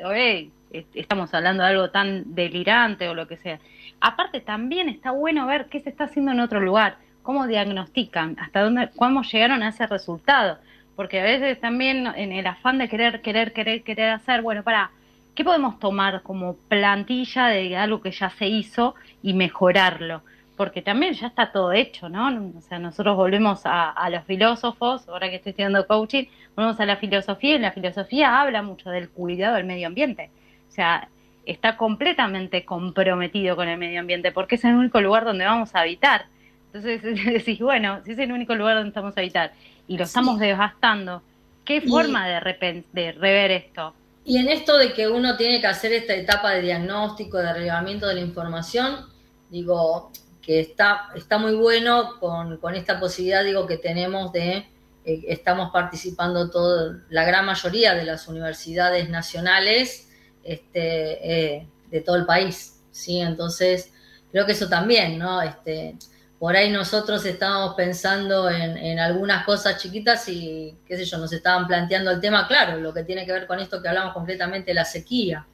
[0.95, 3.59] estamos hablando de algo tan delirante o lo que sea.
[4.01, 8.63] Aparte también está bueno ver qué se está haciendo en otro lugar, cómo diagnostican, hasta
[8.63, 10.59] dónde, cómo llegaron a ese resultado,
[10.95, 14.93] porque a veces también en el afán de querer, querer, querer, querer hacer, bueno, para
[15.39, 20.23] ¿qué podemos tomar como plantilla de algo que ya se hizo y mejorarlo?
[20.57, 22.27] Porque también ya está todo hecho, ¿no?
[22.59, 26.25] O sea, nosotros volvemos a, los filósofos, ahora que estoy estudiando coaching,
[26.57, 30.33] volvemos a la filosofía y la filosofía habla mucho del cuidado del medio ambiente.
[30.69, 31.07] O sea,
[31.47, 35.83] está completamente comprometido con el medio ambiente porque es el único lugar donde vamos a
[35.83, 36.27] habitar.
[36.73, 39.53] Entonces decís, bueno, si es el único lugar donde estamos a habitar
[39.87, 41.23] y lo estamos desgastando,
[41.65, 43.95] ¿qué forma de, de rever esto?
[44.29, 48.07] Y en esto de que uno tiene que hacer esta etapa de diagnóstico, de relevamiento
[48.07, 49.07] de la información,
[49.49, 50.13] digo
[50.43, 54.69] que está, está muy bueno con, esta posibilidad, digo, que tenemos de,
[55.07, 60.11] eh, estamos participando todo, la gran mayoría de las universidades nacionales
[60.45, 63.21] este, eh, de todo el país, ¿sí?
[63.21, 63.95] Entonces,
[64.31, 65.41] creo que eso también, ¿no?
[65.41, 65.97] Este,
[66.39, 71.67] por ahí nosotros estábamos pensando en, algunas cosas chiquitas y, qué sé yo, nos estaban
[71.67, 74.85] planteando el tema, claro, lo que tiene que ver con esto que hablamos completamente, la
[74.85, 75.47] sequía,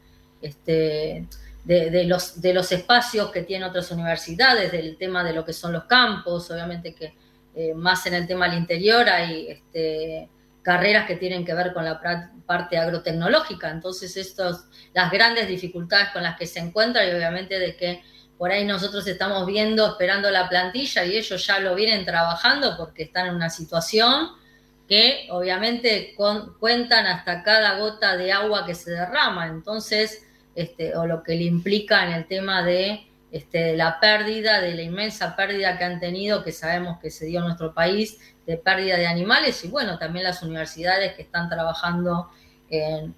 [0.43, 1.27] este,
[1.65, 5.73] de, los, de los espacios que tienen otras universidades, del tema de lo que son
[5.73, 7.15] los campos, obviamente que
[7.55, 10.29] eh, más en el tema del interior hay este,
[10.61, 11.99] carreras que tienen que ver con la
[12.45, 17.75] parte agrotecnológica, entonces estos, las grandes dificultades con las que se encuentra y obviamente de
[17.75, 18.03] que
[18.39, 23.05] por ahí nosotros estamos viendo, esperando la plantilla y ellos ya lo vienen trabajando porque
[23.05, 24.31] están en una situación
[24.89, 26.15] que obviamente
[26.59, 31.45] cuentan hasta cada gota de agua que se derrama, entonces, este, o lo que le
[31.45, 36.45] implica en el tema de este, la pérdida, de la inmensa pérdida que han tenido,
[36.45, 40.25] que sabemos que se dio en nuestro país, de pérdida de animales y bueno, también
[40.25, 42.31] las universidades que están trabajando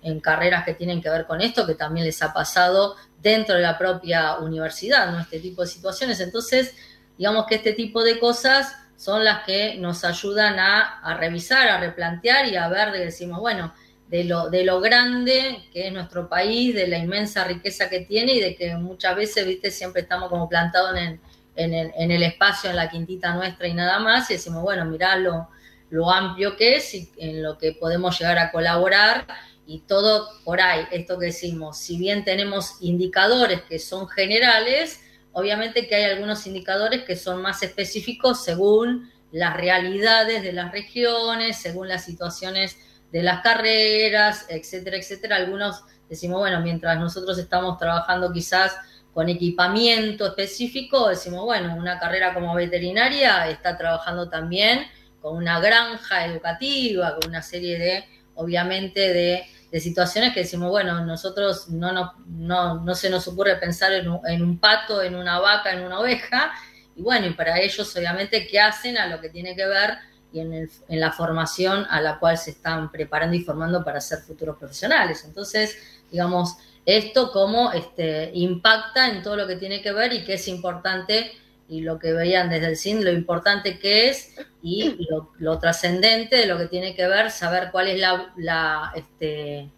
[0.02, 3.62] en, carreras que tienen que ver con esto, que también les ha pasado dentro de
[3.62, 5.20] la propia universidad, ¿no?
[5.20, 6.20] Este tipo de situaciones.
[6.20, 6.74] Entonces,
[7.16, 12.46] digamos que este tipo de cosas son las que nos ayudan a, revisar, a replantear
[12.46, 13.74] y a ver, decimos, bueno,
[14.08, 18.34] de lo, de lo grande que es nuestro país, de la inmensa riqueza que tiene
[18.34, 21.20] y de que muchas veces, viste, siempre estamos como plantados en,
[21.56, 25.48] en, el, espacio, en la quintita nuestra y nada más, y decimos, bueno, mirá lo,
[25.90, 29.26] lo amplio que es y en lo que podemos llegar a colaborar
[29.66, 35.00] y todo por ahí, esto que decimos, si bien tenemos indicadores que son generales,
[35.32, 41.58] obviamente que hay algunos indicadores que son más específicos según las realidades de las regiones,
[41.58, 42.78] según las situaciones
[43.12, 45.36] de las carreras, etcétera, etcétera.
[45.36, 48.76] Algunos decimos, bueno, mientras nosotros estamos trabajando quizás
[49.12, 54.86] con equipamiento específico, decimos, bueno, una carrera como veterinaria está trabajando también
[55.26, 58.04] con una granja educativa, con una serie de,
[58.36, 59.44] obviamente, de,
[59.80, 64.58] situaciones que decimos, bueno, nosotros no, no, no, no se nos ocurre pensar en un,
[64.60, 66.52] pato, en una vaca, en una oveja,
[66.94, 69.98] y bueno, y para ellos, obviamente, ¿qué hacen a lo que tiene que ver
[70.32, 74.00] y en, el, en la formación a la cual se están preparando y formando para
[74.00, 75.24] ser futuros profesionales?
[75.24, 75.76] Entonces,
[76.08, 76.56] digamos,
[76.86, 81.32] esto cómo este, impacta en todo lo que tiene que ver y que es importante
[81.68, 84.96] y lo que veían desde el CIN, lo importante que es y
[85.38, 89.68] lo, trascendente de lo que tiene que ver, saber cuál es la, la, este,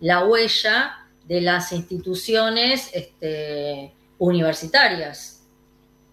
[0.00, 5.32] la huella de las instituciones este, universitarias.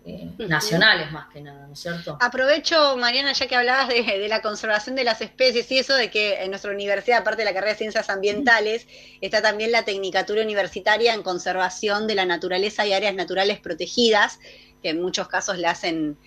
[0.05, 2.17] Eh, nacionales más que nada, ¿no es cierto?
[2.19, 6.43] Aprovecho, Mariana, ya que hablabas de, la conservación de las especies y eso de que
[6.43, 8.85] en nuestra universidad, aparte de la carrera de ciencias ambientales,
[9.21, 14.39] está también la tecnicatura universitaria en conservación de la naturaleza y áreas naturales protegidas,
[14.83, 16.17] que en muchos casos la hacen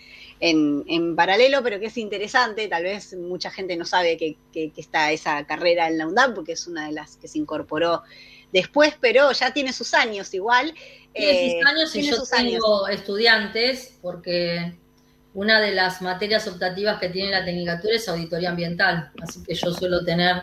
[0.40, 4.36] en, paralelo, pero que es interesante, tal vez mucha gente no sabe que,
[4.76, 8.02] está esa carrera en la UNDAP, porque es una de las que se incorporó
[8.52, 10.74] después, pero ya tiene sus años igual.
[11.12, 14.76] Tiene sus eh, años y yo tengo estudiantes, porque
[15.34, 19.72] una de las materias optativas que tiene la tecnicatura es auditoría ambiental, así que yo
[19.72, 20.42] suelo tener,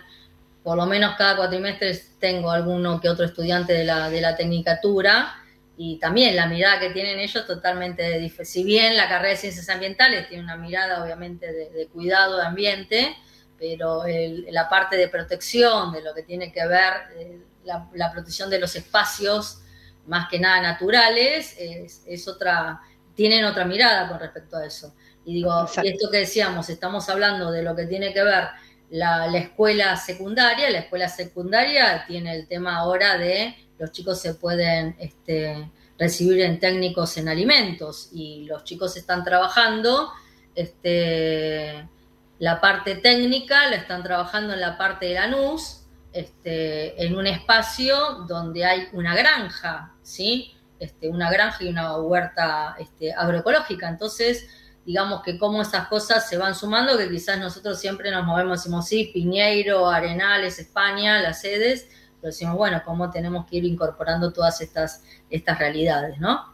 [0.64, 5.43] por lo menos cada cuatrimestre tengo alguno que otro estudiante de la, de la tecnicatura,
[5.76, 8.46] y también la mirada que tienen ellos totalmente diferente.
[8.46, 13.16] Si bien la carrera de ciencias ambientales tiene una mirada obviamente de, cuidado de ambiente,
[13.58, 14.04] pero
[14.50, 18.76] la parte de protección, de lo que tiene que ver eh, la, protección de los
[18.76, 19.62] espacios,
[20.06, 22.82] más que nada naturales, es, otra,
[23.16, 24.94] tienen otra mirada con respecto a eso.
[25.26, 28.50] Y digo, y esto que decíamos, estamos hablando de lo que tiene que ver
[28.90, 34.36] la, la escuela secundaria, la escuela secundaria tiene el tema ahora de los chicos se
[34.36, 40.12] pueden este, recibir en técnicos en alimentos y los chicos están trabajando
[40.56, 41.88] este,
[42.40, 47.26] la parte técnica, la están trabajando en la parte de la NUS, este, en un
[47.26, 50.54] espacio donde hay una granja, ¿sí?
[50.80, 53.88] Este, una granja y una huerta este, agroecológica.
[53.88, 54.48] Entonces,
[54.86, 58.88] digamos que como esas cosas se van sumando, que quizás nosotros siempre nos movemos, decimos,
[58.88, 61.88] sí, Piñeiro, Arenales, España, las sedes,
[62.24, 66.46] pero decimos, bueno, cómo tenemos que ir incorporando todas estas, estas realidades, ¿no?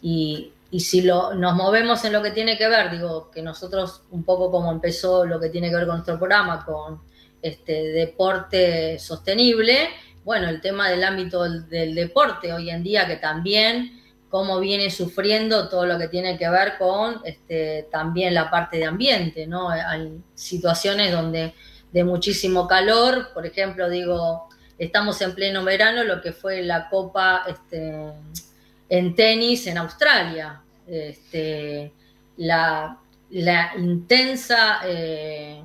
[0.00, 4.24] Y, si lo, nos movemos en lo que tiene que ver, digo, que nosotros un
[4.24, 7.00] poco como empezó lo que tiene que ver con nuestro programa, con
[7.42, 9.90] este deporte sostenible,
[10.24, 15.68] bueno, el tema del ámbito del, deporte hoy en día que también cómo viene sufriendo
[15.68, 19.68] todo lo que tiene que ver con este, también la parte de ambiente, ¿no?
[19.68, 21.54] Hay situaciones donde
[21.94, 24.48] de muchísimo calor, por ejemplo, digo,
[24.78, 28.12] estamos en pleno verano, lo que fue la Copa este,
[28.88, 30.62] en tenis en Australia.
[30.86, 31.92] Este,
[32.36, 32.98] la,
[33.76, 35.62] intensa, eh,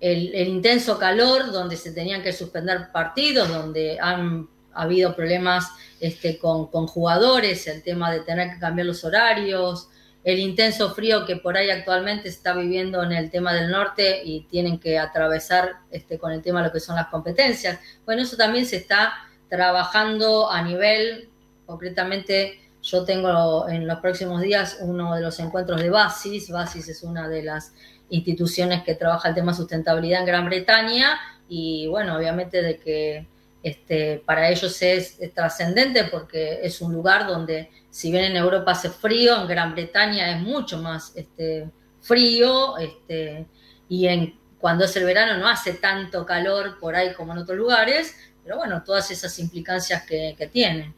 [0.00, 5.68] el, intenso calor donde se tenían que suspender partidos, donde han habido problemas
[6.00, 9.88] este, con, jugadores, el tema de tener que cambiar los horarios,
[10.24, 14.22] el intenso frío que por ahí actualmente se está viviendo en el tema del norte
[14.24, 17.78] y tienen que atravesar este, con el tema de lo que son las competencias.
[18.06, 19.12] Bueno, eso también se está
[19.48, 21.28] trabajando a nivel,
[21.66, 26.50] concretamente yo tengo en los próximos días uno de los encuentros de BASIS.
[26.50, 27.72] BASIS es una de las
[28.10, 31.18] instituciones que trabaja el tema sustentabilidad en Gran Bretaña
[31.48, 33.26] y bueno, obviamente de que
[33.64, 38.90] este, para ellos es, trascendente porque es un lugar donde, si bien en Europa hace
[38.90, 43.46] frío, en Gran Bretaña es mucho más este, frío, este,
[43.88, 48.14] y cuando es el verano no hace tanto calor por ahí como en otros lugares,
[48.42, 50.94] pero bueno, todas esas implicancias que tienen.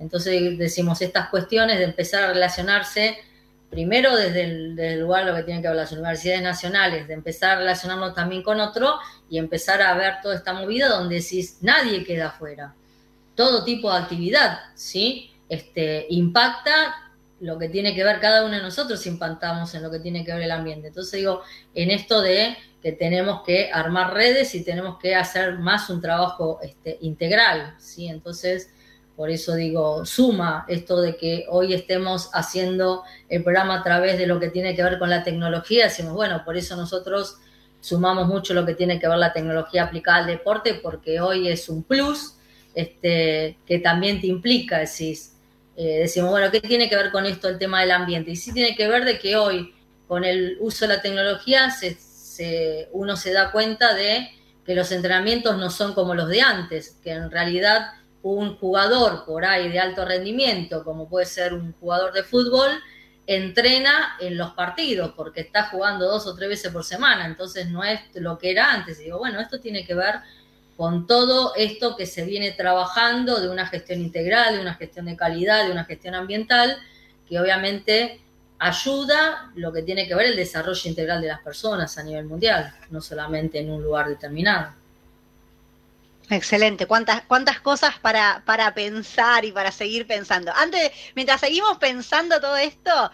[0.00, 3.18] Entonces decimos estas cuestiones de empezar a relacionarse
[3.70, 7.60] primero desde el, lugar lo que tienen que ver las universidades nacionales, de empezar a
[7.60, 8.98] relacionarnos también con otro
[9.28, 12.74] y empezar a ver toda esta movida donde si nadie queda afuera.
[13.34, 15.30] Todo tipo de actividad, ¿sí?
[15.48, 17.08] Este, impacta
[17.40, 20.32] lo que tiene que ver cada uno de nosotros impactamos en lo que tiene que
[20.32, 20.88] ver el ambiente.
[20.88, 21.42] Entonces digo,
[21.74, 26.58] en esto de que tenemos que armar redes y tenemos que hacer más un trabajo
[26.62, 28.08] este, integral, ¿sí?
[28.08, 28.70] Entonces,
[29.18, 34.28] por eso digo, suma esto de que hoy estemos haciendo el programa a través de
[34.28, 35.86] lo que tiene que ver con la tecnología.
[35.86, 37.36] Decimos, bueno, por eso nosotros
[37.80, 41.68] sumamos mucho lo que tiene que ver la tecnología aplicada al deporte, porque hoy es
[41.68, 42.36] un plus
[42.76, 45.34] este, que también te implica, decís,
[45.76, 48.30] eh, decimos, bueno, ¿qué tiene que ver con esto el tema del ambiente?
[48.30, 49.74] Y sí tiene que ver de que hoy,
[50.06, 54.30] con el uso de la tecnología, se, uno se da cuenta de
[54.64, 59.44] que los entrenamientos no son como los de antes, que en realidad un jugador por
[59.44, 62.70] ahí de alto rendimiento, como puede ser un jugador de fútbol,
[63.26, 67.84] entrena en los partidos porque está jugando dos o tres veces por semana, entonces no
[67.84, 68.98] es lo que era antes.
[69.00, 70.16] Y digo, bueno, esto tiene que ver
[70.76, 75.16] con todo esto que se viene trabajando de una gestión integral, de una gestión de
[75.16, 76.78] calidad, de una gestión ambiental,
[77.28, 78.20] que obviamente
[78.58, 82.72] ayuda lo que tiene que ver el desarrollo integral de las personas a nivel mundial,
[82.90, 84.72] no solamente en un lugar determinado.
[86.30, 90.52] Excelente, cuántas, cuántas cosas para, para pensar y para seguir pensando.
[90.54, 93.10] Antes, mientras seguimos pensando todo esto,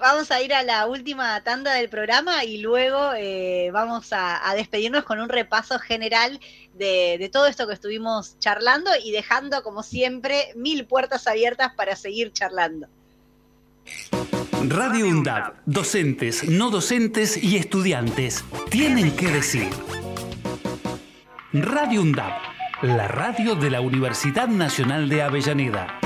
[0.00, 5.04] vamos a ir a la última tanda del programa y luego eh, vamos a, despedirnos
[5.04, 6.40] con un repaso general
[6.74, 11.94] de, de, todo esto que estuvimos charlando y dejando, como siempre, mil puertas abiertas para
[11.94, 12.88] seguir charlando.
[14.66, 19.68] Radio UNDAD, docentes, no docentes y estudiantes tienen que decir.
[21.54, 22.42] Radio UNDAP,
[22.82, 25.98] la radio de la Universidad Nacional de Avellaneda.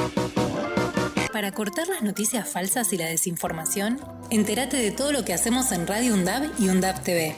[1.32, 3.98] Para cortar las noticias falsas y la desinformación,
[4.30, 7.34] entérate de todo lo que hacemos en Radio UNDAB y UNDAB TV.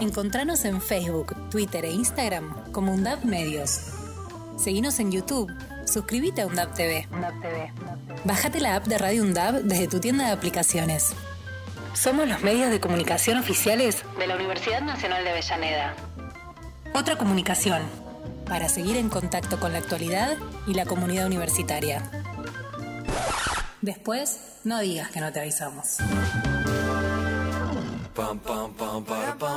[0.00, 3.82] Encontranos en Facebook, Twitter e Instagram como UNDAB Medios.
[4.56, 5.52] Seguinos en YouTube.
[5.84, 7.06] Suscríbete a UNDAB TV.
[8.24, 11.14] Bájate la app de Radio UNDAB desde tu tienda de aplicaciones.
[11.94, 15.94] Somos los medios de comunicación oficiales de la Universidad Nacional de Avellaneda.
[16.94, 17.82] Otra comunicación,
[18.46, 20.36] para seguir en contacto con la actualidad
[20.66, 22.02] y la comunidad universitaria.
[23.80, 25.98] Después, no digas que no te avisamos.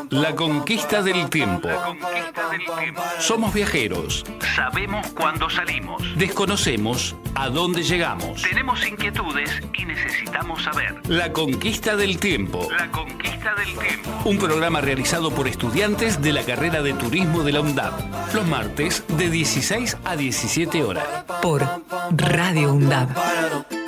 [0.10, 1.70] La conquista del tiempo.
[3.20, 4.24] Somos viajeros.
[4.56, 6.02] Sabemos cuándo salimos.
[6.16, 8.42] Desconocemos a dónde llegamos.
[8.42, 10.96] Tenemos inquietudes y necesitamos saber.
[11.08, 12.68] La conquista del tiempo.
[12.78, 14.10] La conquista del tiempo.
[14.26, 18.34] Un programa realizado por estudiantes de la carrera de turismo de la UNDAP.
[18.34, 21.06] Los martes de 16 a 17 horas.
[21.42, 21.68] Por
[22.12, 23.83] Radio UNDAP.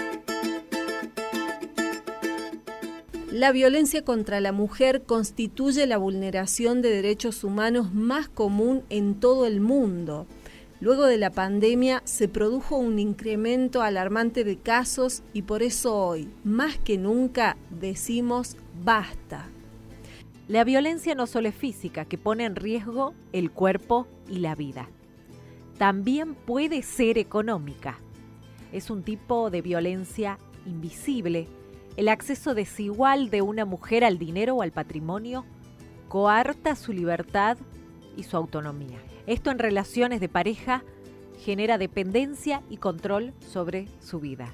[3.36, 9.46] La violencia contra la mujer constituye la vulneración de derechos humanos más común en todo
[9.46, 10.26] el mundo.
[10.80, 16.30] Luego de la pandemia se produjo un incremento alarmante de casos y por eso hoy,
[16.46, 18.56] más que nunca, decimos
[18.86, 19.50] basta.
[20.48, 24.88] La violencia no solo es física, que pone en riesgo el cuerpo y la vida.
[25.78, 28.00] También puede ser económica.
[28.72, 31.50] Es un tipo de violencia invisible
[31.98, 35.46] el acceso desigual de una mujer al dinero o al patrimonio
[36.10, 37.58] coarta su libertad
[38.18, 39.00] y su autonomía.
[39.28, 40.84] Esto en relaciones de pareja
[41.39, 44.50] genera dependencia y control sobre su vida.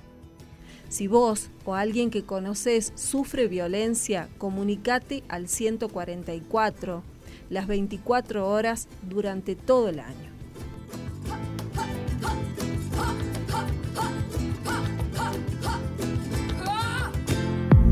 [0.90, 7.04] Si vos o alguien que conoces sufre violencia, comunicate al 144
[7.50, 10.31] las 24 horas durante todo el año.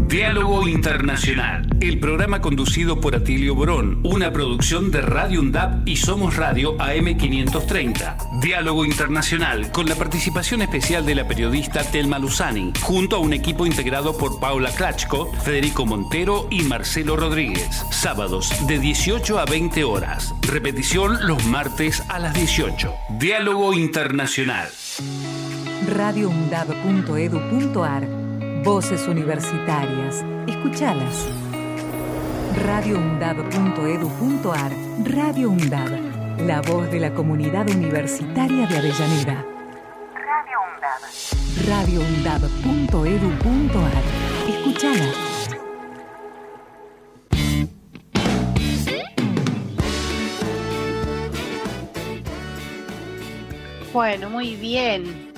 [0.09, 6.35] Diálogo Internacional, el programa conducido por Atilio Borón, una producción de Radio UNDAP y Somos
[6.35, 8.41] Radio AM530.
[8.41, 13.67] Diálogo Internacional, con la participación especial de la periodista Telma Luzani, junto a un equipo
[13.67, 17.69] integrado por Paula Klachko, Federico Montero y Marcelo Rodríguez.
[17.91, 20.33] Sábados de 18 a 20 horas.
[20.41, 22.91] Repetición los martes a las 18.
[23.19, 24.69] Diálogo Internacional.
[25.87, 28.18] radioundab.edu.ar
[28.63, 30.23] Voces universitarias.
[30.47, 31.27] Escuchalas.
[32.65, 34.71] radioundab.edu.ar
[35.05, 36.39] Radio UNDAB.
[36.45, 39.45] La voz de la comunidad universitaria de Avellaneda.
[40.13, 41.01] Radio UNDAB.
[41.69, 44.03] radioundab.edu.ar
[44.49, 45.09] Escuchala.
[53.93, 55.28] Bueno, muy bien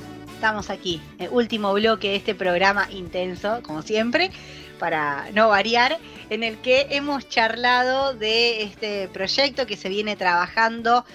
[0.41, 4.31] estamos aquí, el último bloque de este programa intenso, como siempre,
[4.79, 5.99] para no variar,
[6.31, 11.05] en el que hemos charlado de este proyecto que se viene trabajando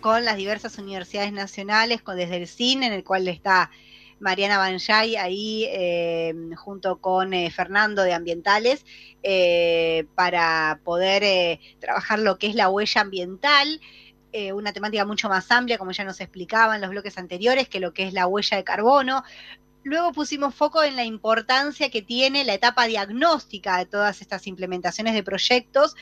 [0.00, 3.70] con las diversas universidades nacionales, con, desde el CIN, en el cual está
[4.18, 8.84] Mariana Banjay ahí eh, junto con eh, Fernando de Ambientales
[9.22, 13.80] eh, para poder trabajar lo que es la huella ambiental.
[14.32, 17.80] Eh, una temática mucho más amplia, como ya nos explicaba en los bloques anteriores, que
[17.80, 19.22] lo que es la huella de carbono.
[19.84, 25.12] Luego pusimos foco en la importancia que tiene la etapa diagnóstica de todas estas implementaciones
[25.12, 25.96] de proyectos,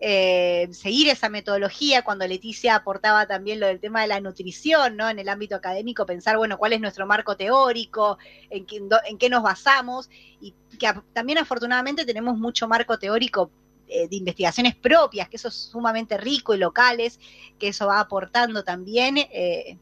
[0.00, 5.08] eh, seguir esa metodología, cuando Leticia aportaba también lo del tema de la nutrición, ¿no?
[5.08, 8.18] En el ámbito académico, pensar, bueno, cuál es nuestro marco teórico,
[8.50, 10.10] en qué, en qué nos basamos,
[10.40, 13.52] y que también afortunadamente tenemos mucho marco teórico
[13.88, 17.18] de investigaciones propias, que eso es sumamente rico y locales,
[17.58, 19.78] que eso va aportando también eh,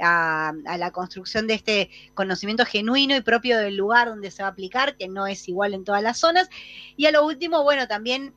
[0.00, 4.48] a, a, la construcción de este conocimiento genuino y propio del lugar donde se va
[4.48, 6.48] a aplicar, que no es igual en todas las zonas.
[6.96, 8.34] Y a lo último, bueno, también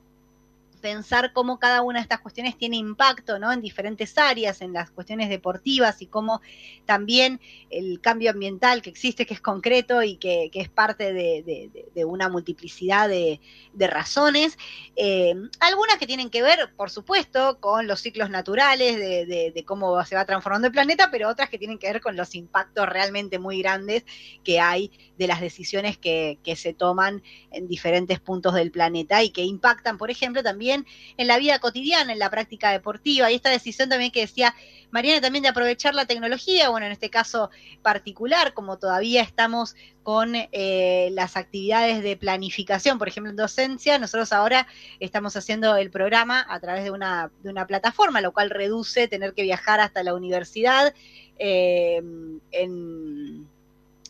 [0.81, 3.51] pensar cómo cada una de estas cuestiones tiene impacto ¿no?
[3.51, 6.41] en diferentes áreas, en las cuestiones deportivas y cómo
[6.85, 12.29] también el cambio ambiental que existe, que es concreto y que, es parte de, una
[12.29, 13.39] multiplicidad de,
[13.87, 14.57] razones.
[14.95, 20.15] Eh, algunas que tienen que ver, por supuesto, con los ciclos naturales, de, cómo se
[20.15, 23.61] va transformando el planeta, pero otras que tienen que ver con los impactos realmente muy
[23.61, 24.03] grandes
[24.43, 27.21] que hay de las decisiones que, que se toman
[27.51, 32.13] en diferentes puntos del planeta y que impactan, por ejemplo, también en la vida cotidiana,
[32.13, 33.31] en la práctica deportiva.
[33.31, 34.55] Y esta decisión también que decía
[34.91, 37.49] Mariana también de aprovechar la tecnología, bueno, en este caso
[37.81, 44.33] particular, como todavía estamos con eh, las actividades de planificación, por ejemplo, en docencia, nosotros
[44.33, 44.67] ahora
[44.99, 49.33] estamos haciendo el programa a través de una, de una plataforma, lo cual reduce tener
[49.33, 50.93] que viajar hasta la universidad
[51.39, 52.01] eh,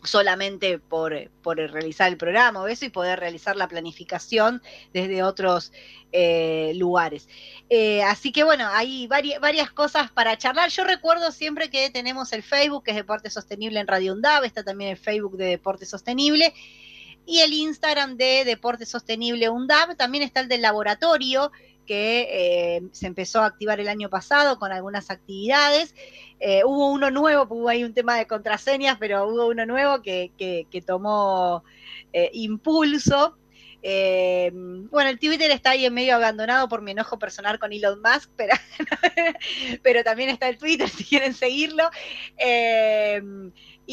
[0.04, 4.62] solamente por, realizar el programa o eso y poder realizar la planificación
[4.94, 5.72] desde otros
[6.12, 7.28] eh, lugares.
[7.70, 10.70] Eh, así que bueno, hay varias, cosas para charlar.
[10.70, 14.64] Yo recuerdo siempre que tenemos el Facebook, que es Deporte Sostenible en Radio UNDAV, está
[14.64, 16.54] también el Facebook de Deporte Sostenible.
[17.26, 21.52] Y el Instagram de Deporte Sostenible UNDAV, también está el del laboratorio,
[21.92, 25.94] que eh, se empezó a activar el año pasado con algunas actividades.
[26.40, 30.32] Eh, hubo uno nuevo, hubo ahí un tema de contraseñas, pero hubo uno nuevo que,
[30.88, 31.66] tomó
[32.14, 33.38] eh, impulso.
[33.84, 38.32] bueno, el Twitter está ahí en medio abandonado por mi enojo personal con Elon Musk,
[38.38, 38.54] pero,
[39.84, 41.90] pero también está el Twitter si quieren seguirlo.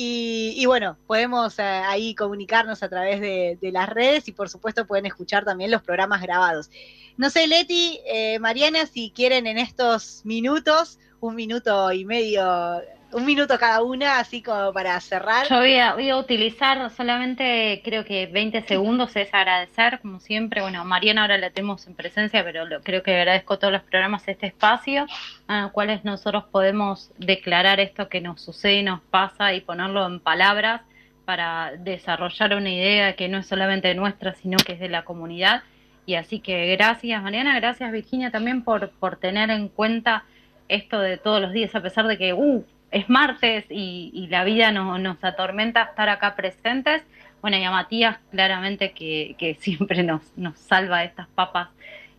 [0.01, 5.45] Y, bueno, podemos ahí comunicarnos a través de, las redes y por supuesto pueden escuchar
[5.45, 6.71] también los programas grabados.
[7.17, 12.81] No sé, Leti, eh, Mariana, si quieren en estos minutos, un minuto y medio,
[13.13, 15.49] un minuto cada una, así como para cerrar.
[15.49, 15.79] Yo voy
[16.11, 20.61] a, utilizar solamente, creo que 20 segundos, es agradecer, como siempre.
[20.61, 24.47] Bueno, Mariana ahora la tenemos en presencia, pero creo que agradezco todos los programas este
[24.47, 25.07] espacio,
[25.47, 30.21] a los cuales nosotros podemos declarar esto que nos sucede, nos pasa y ponerlo en
[30.21, 30.83] palabras
[31.25, 35.63] para desarrollar una idea que no es solamente nuestra, sino que es de la comunidad
[36.09, 40.25] y así que gracias Mariana, gracias Virginia también por, por tener en cuenta
[40.67, 44.73] esto de todos los días, a pesar de que uh, es martes y, la vida
[44.73, 47.03] nos atormenta estar acá presentes.
[47.41, 51.69] Bueno, y a Matías claramente que, siempre nos, nos salva estas papas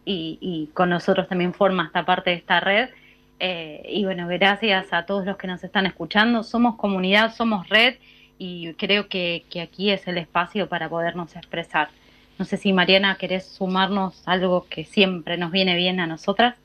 [0.05, 2.89] y, y, con nosotros también forma esta parte de esta red.
[3.39, 6.43] Eh, y bueno, gracias a todos los que nos están escuchando.
[6.43, 7.95] Somos comunidad, somos red
[8.38, 11.89] y creo que, que aquí es el espacio para podernos expresar.
[12.38, 16.55] No sé si Mariana querés sumarnos algo que siempre nos viene bien a nosotras.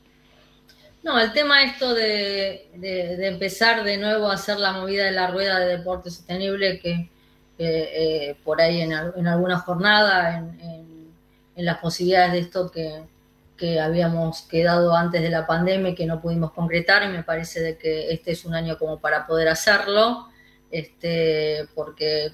[1.04, 5.60] No, el tema esto de, empezar de nuevo a hacer la movida de la rueda
[5.60, 7.10] de deporte sostenible que
[7.58, 11.12] eh, por ahí en, alguna jornada, en,
[11.54, 13.04] en las posibilidades de esto que,
[13.56, 17.60] que habíamos quedado antes de la pandemia y que no pudimos concretar y me parece
[17.60, 20.28] de que este es un año como para poder hacerlo,
[20.70, 22.32] este, porque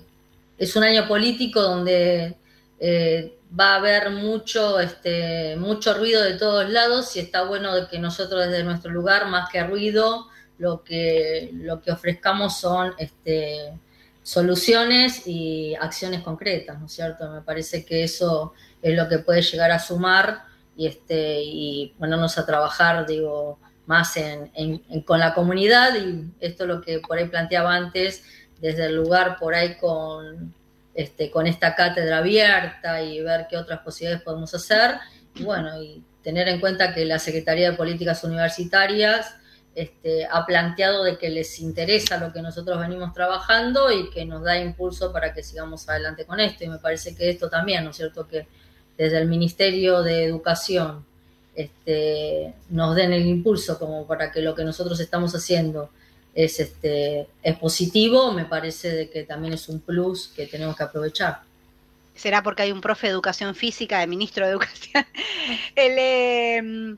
[0.57, 2.37] es un año político donde
[2.81, 7.99] eh, va a haber mucho, este, mucho ruido de todos lados y está bueno que
[7.99, 10.29] nosotros desde nuestro lugar, más que ruido,
[10.59, 13.79] lo que, lo que ofrezcamos son este,
[14.23, 17.31] soluciones y acciones concretas, ¿no es cierto?
[17.31, 20.45] Me parece que eso es lo que puede llegar a sumar
[20.77, 24.51] y, este, y ponernos a trabajar, digo, más en,
[25.05, 28.23] con la comunidad y esto es lo que por ahí planteaba antes,
[28.61, 30.55] desde el lugar por ahí con,
[30.95, 34.97] este, con esta cátedra abierta y ver qué otras posibilidades podemos hacer.
[35.35, 39.35] Y bueno, y tener en cuenta que la Secretaría de Políticas Universitarias
[39.75, 44.43] este, ha planteado de que les interesa lo que nosotros venimos trabajando y que nos
[44.43, 46.65] da impulso para que sigamos adelante con esto.
[46.65, 48.27] Y me parece que esto también, ¿no es cierto?
[48.27, 48.47] Que
[48.99, 51.07] desde el Ministerio de Educación
[51.55, 55.91] este, nos den el impulso como para que lo que nosotros estamos haciendo
[56.35, 60.83] es, este, es positivo, me parece de que también es un plus que tenemos que
[60.83, 61.43] aprovechar.
[62.15, 65.07] ¿Será porque hay un profe de educación física, de ministro de educación?
[65.75, 66.97] el, em,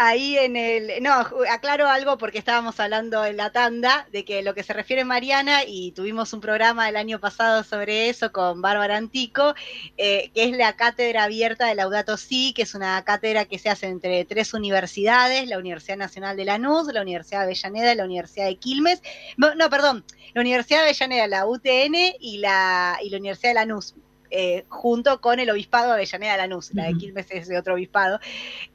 [0.00, 1.02] ahí en el.
[1.02, 1.12] No,
[1.50, 5.64] aclaro algo porque estábamos hablando en la tanda de que lo que se refiere Mariana,
[5.66, 9.54] y tuvimos un programa el año pasado sobre eso con Bárbara Antico,
[9.98, 13.68] eh, que es la cátedra abierta de Laudato Si, que es una cátedra que se
[13.68, 18.04] hace entre tres universidades: la Universidad Nacional de Lanús, la Universidad de Avellaneda y la
[18.04, 19.02] Universidad de Quilmes.
[19.36, 23.54] No, no perdón, la Universidad de Avellaneda, la UTN y la, y la Universidad de
[23.54, 23.94] Lanús
[24.30, 28.20] eh, junto con el obispado de Avellaneda Lanús, la de Quilmes es de otro obispado,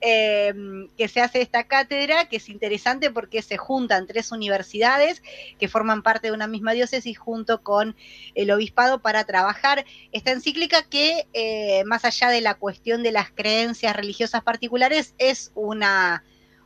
[0.01, 5.21] em, que se hace esta cátedra, que es interesante porque se juntan tres universidades
[5.59, 7.95] que forman parte de una misma diócesis junto con
[8.35, 13.31] el obispado para trabajar esta encíclica que, eh, más allá de la cuestión de las
[13.31, 16.23] creencias religiosas particulares, es una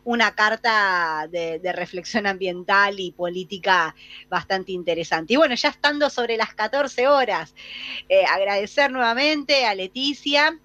[0.09, 3.95] una carta de, reflexión ambiental y política
[4.27, 5.33] bastante interesante.
[5.33, 7.53] Y bueno, ya estando sobre las 14 horas,
[8.09, 10.59] eh, agradecer nuevamente a Leticia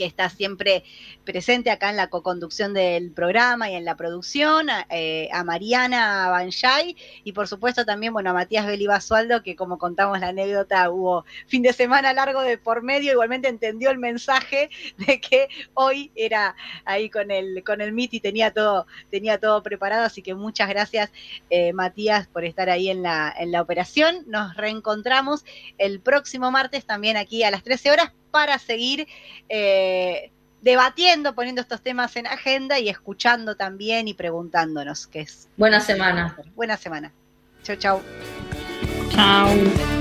[0.00, 0.82] que está siempre
[1.26, 6.96] presente acá en la co-conducción del programa y en la producción, a, eh, Mariana Banjay
[7.22, 11.60] y por supuesto también, bueno, a Matías Belibasualdo, que como contamos la anécdota, hubo fin
[11.60, 17.10] de semana largo de por medio, igualmente entendió el mensaje de que hoy era ahí
[17.10, 21.12] con el, con el MIT y tenía todo, tenía todo preparado, así que muchas gracias
[21.50, 24.24] eh, Matías por estar ahí en la, en la operación.
[24.28, 25.44] Nos reencontramos
[25.76, 29.06] el próximo martes también aquí a las 13 horas para seguir
[29.48, 30.30] eh,
[30.62, 35.48] debatiendo, poniendo estos temas en agenda y escuchando también y preguntándonos, que es...
[35.56, 36.36] Buena semana.
[36.54, 37.12] Buena semana.
[37.62, 38.02] Chau, chau.
[39.10, 39.99] Chau.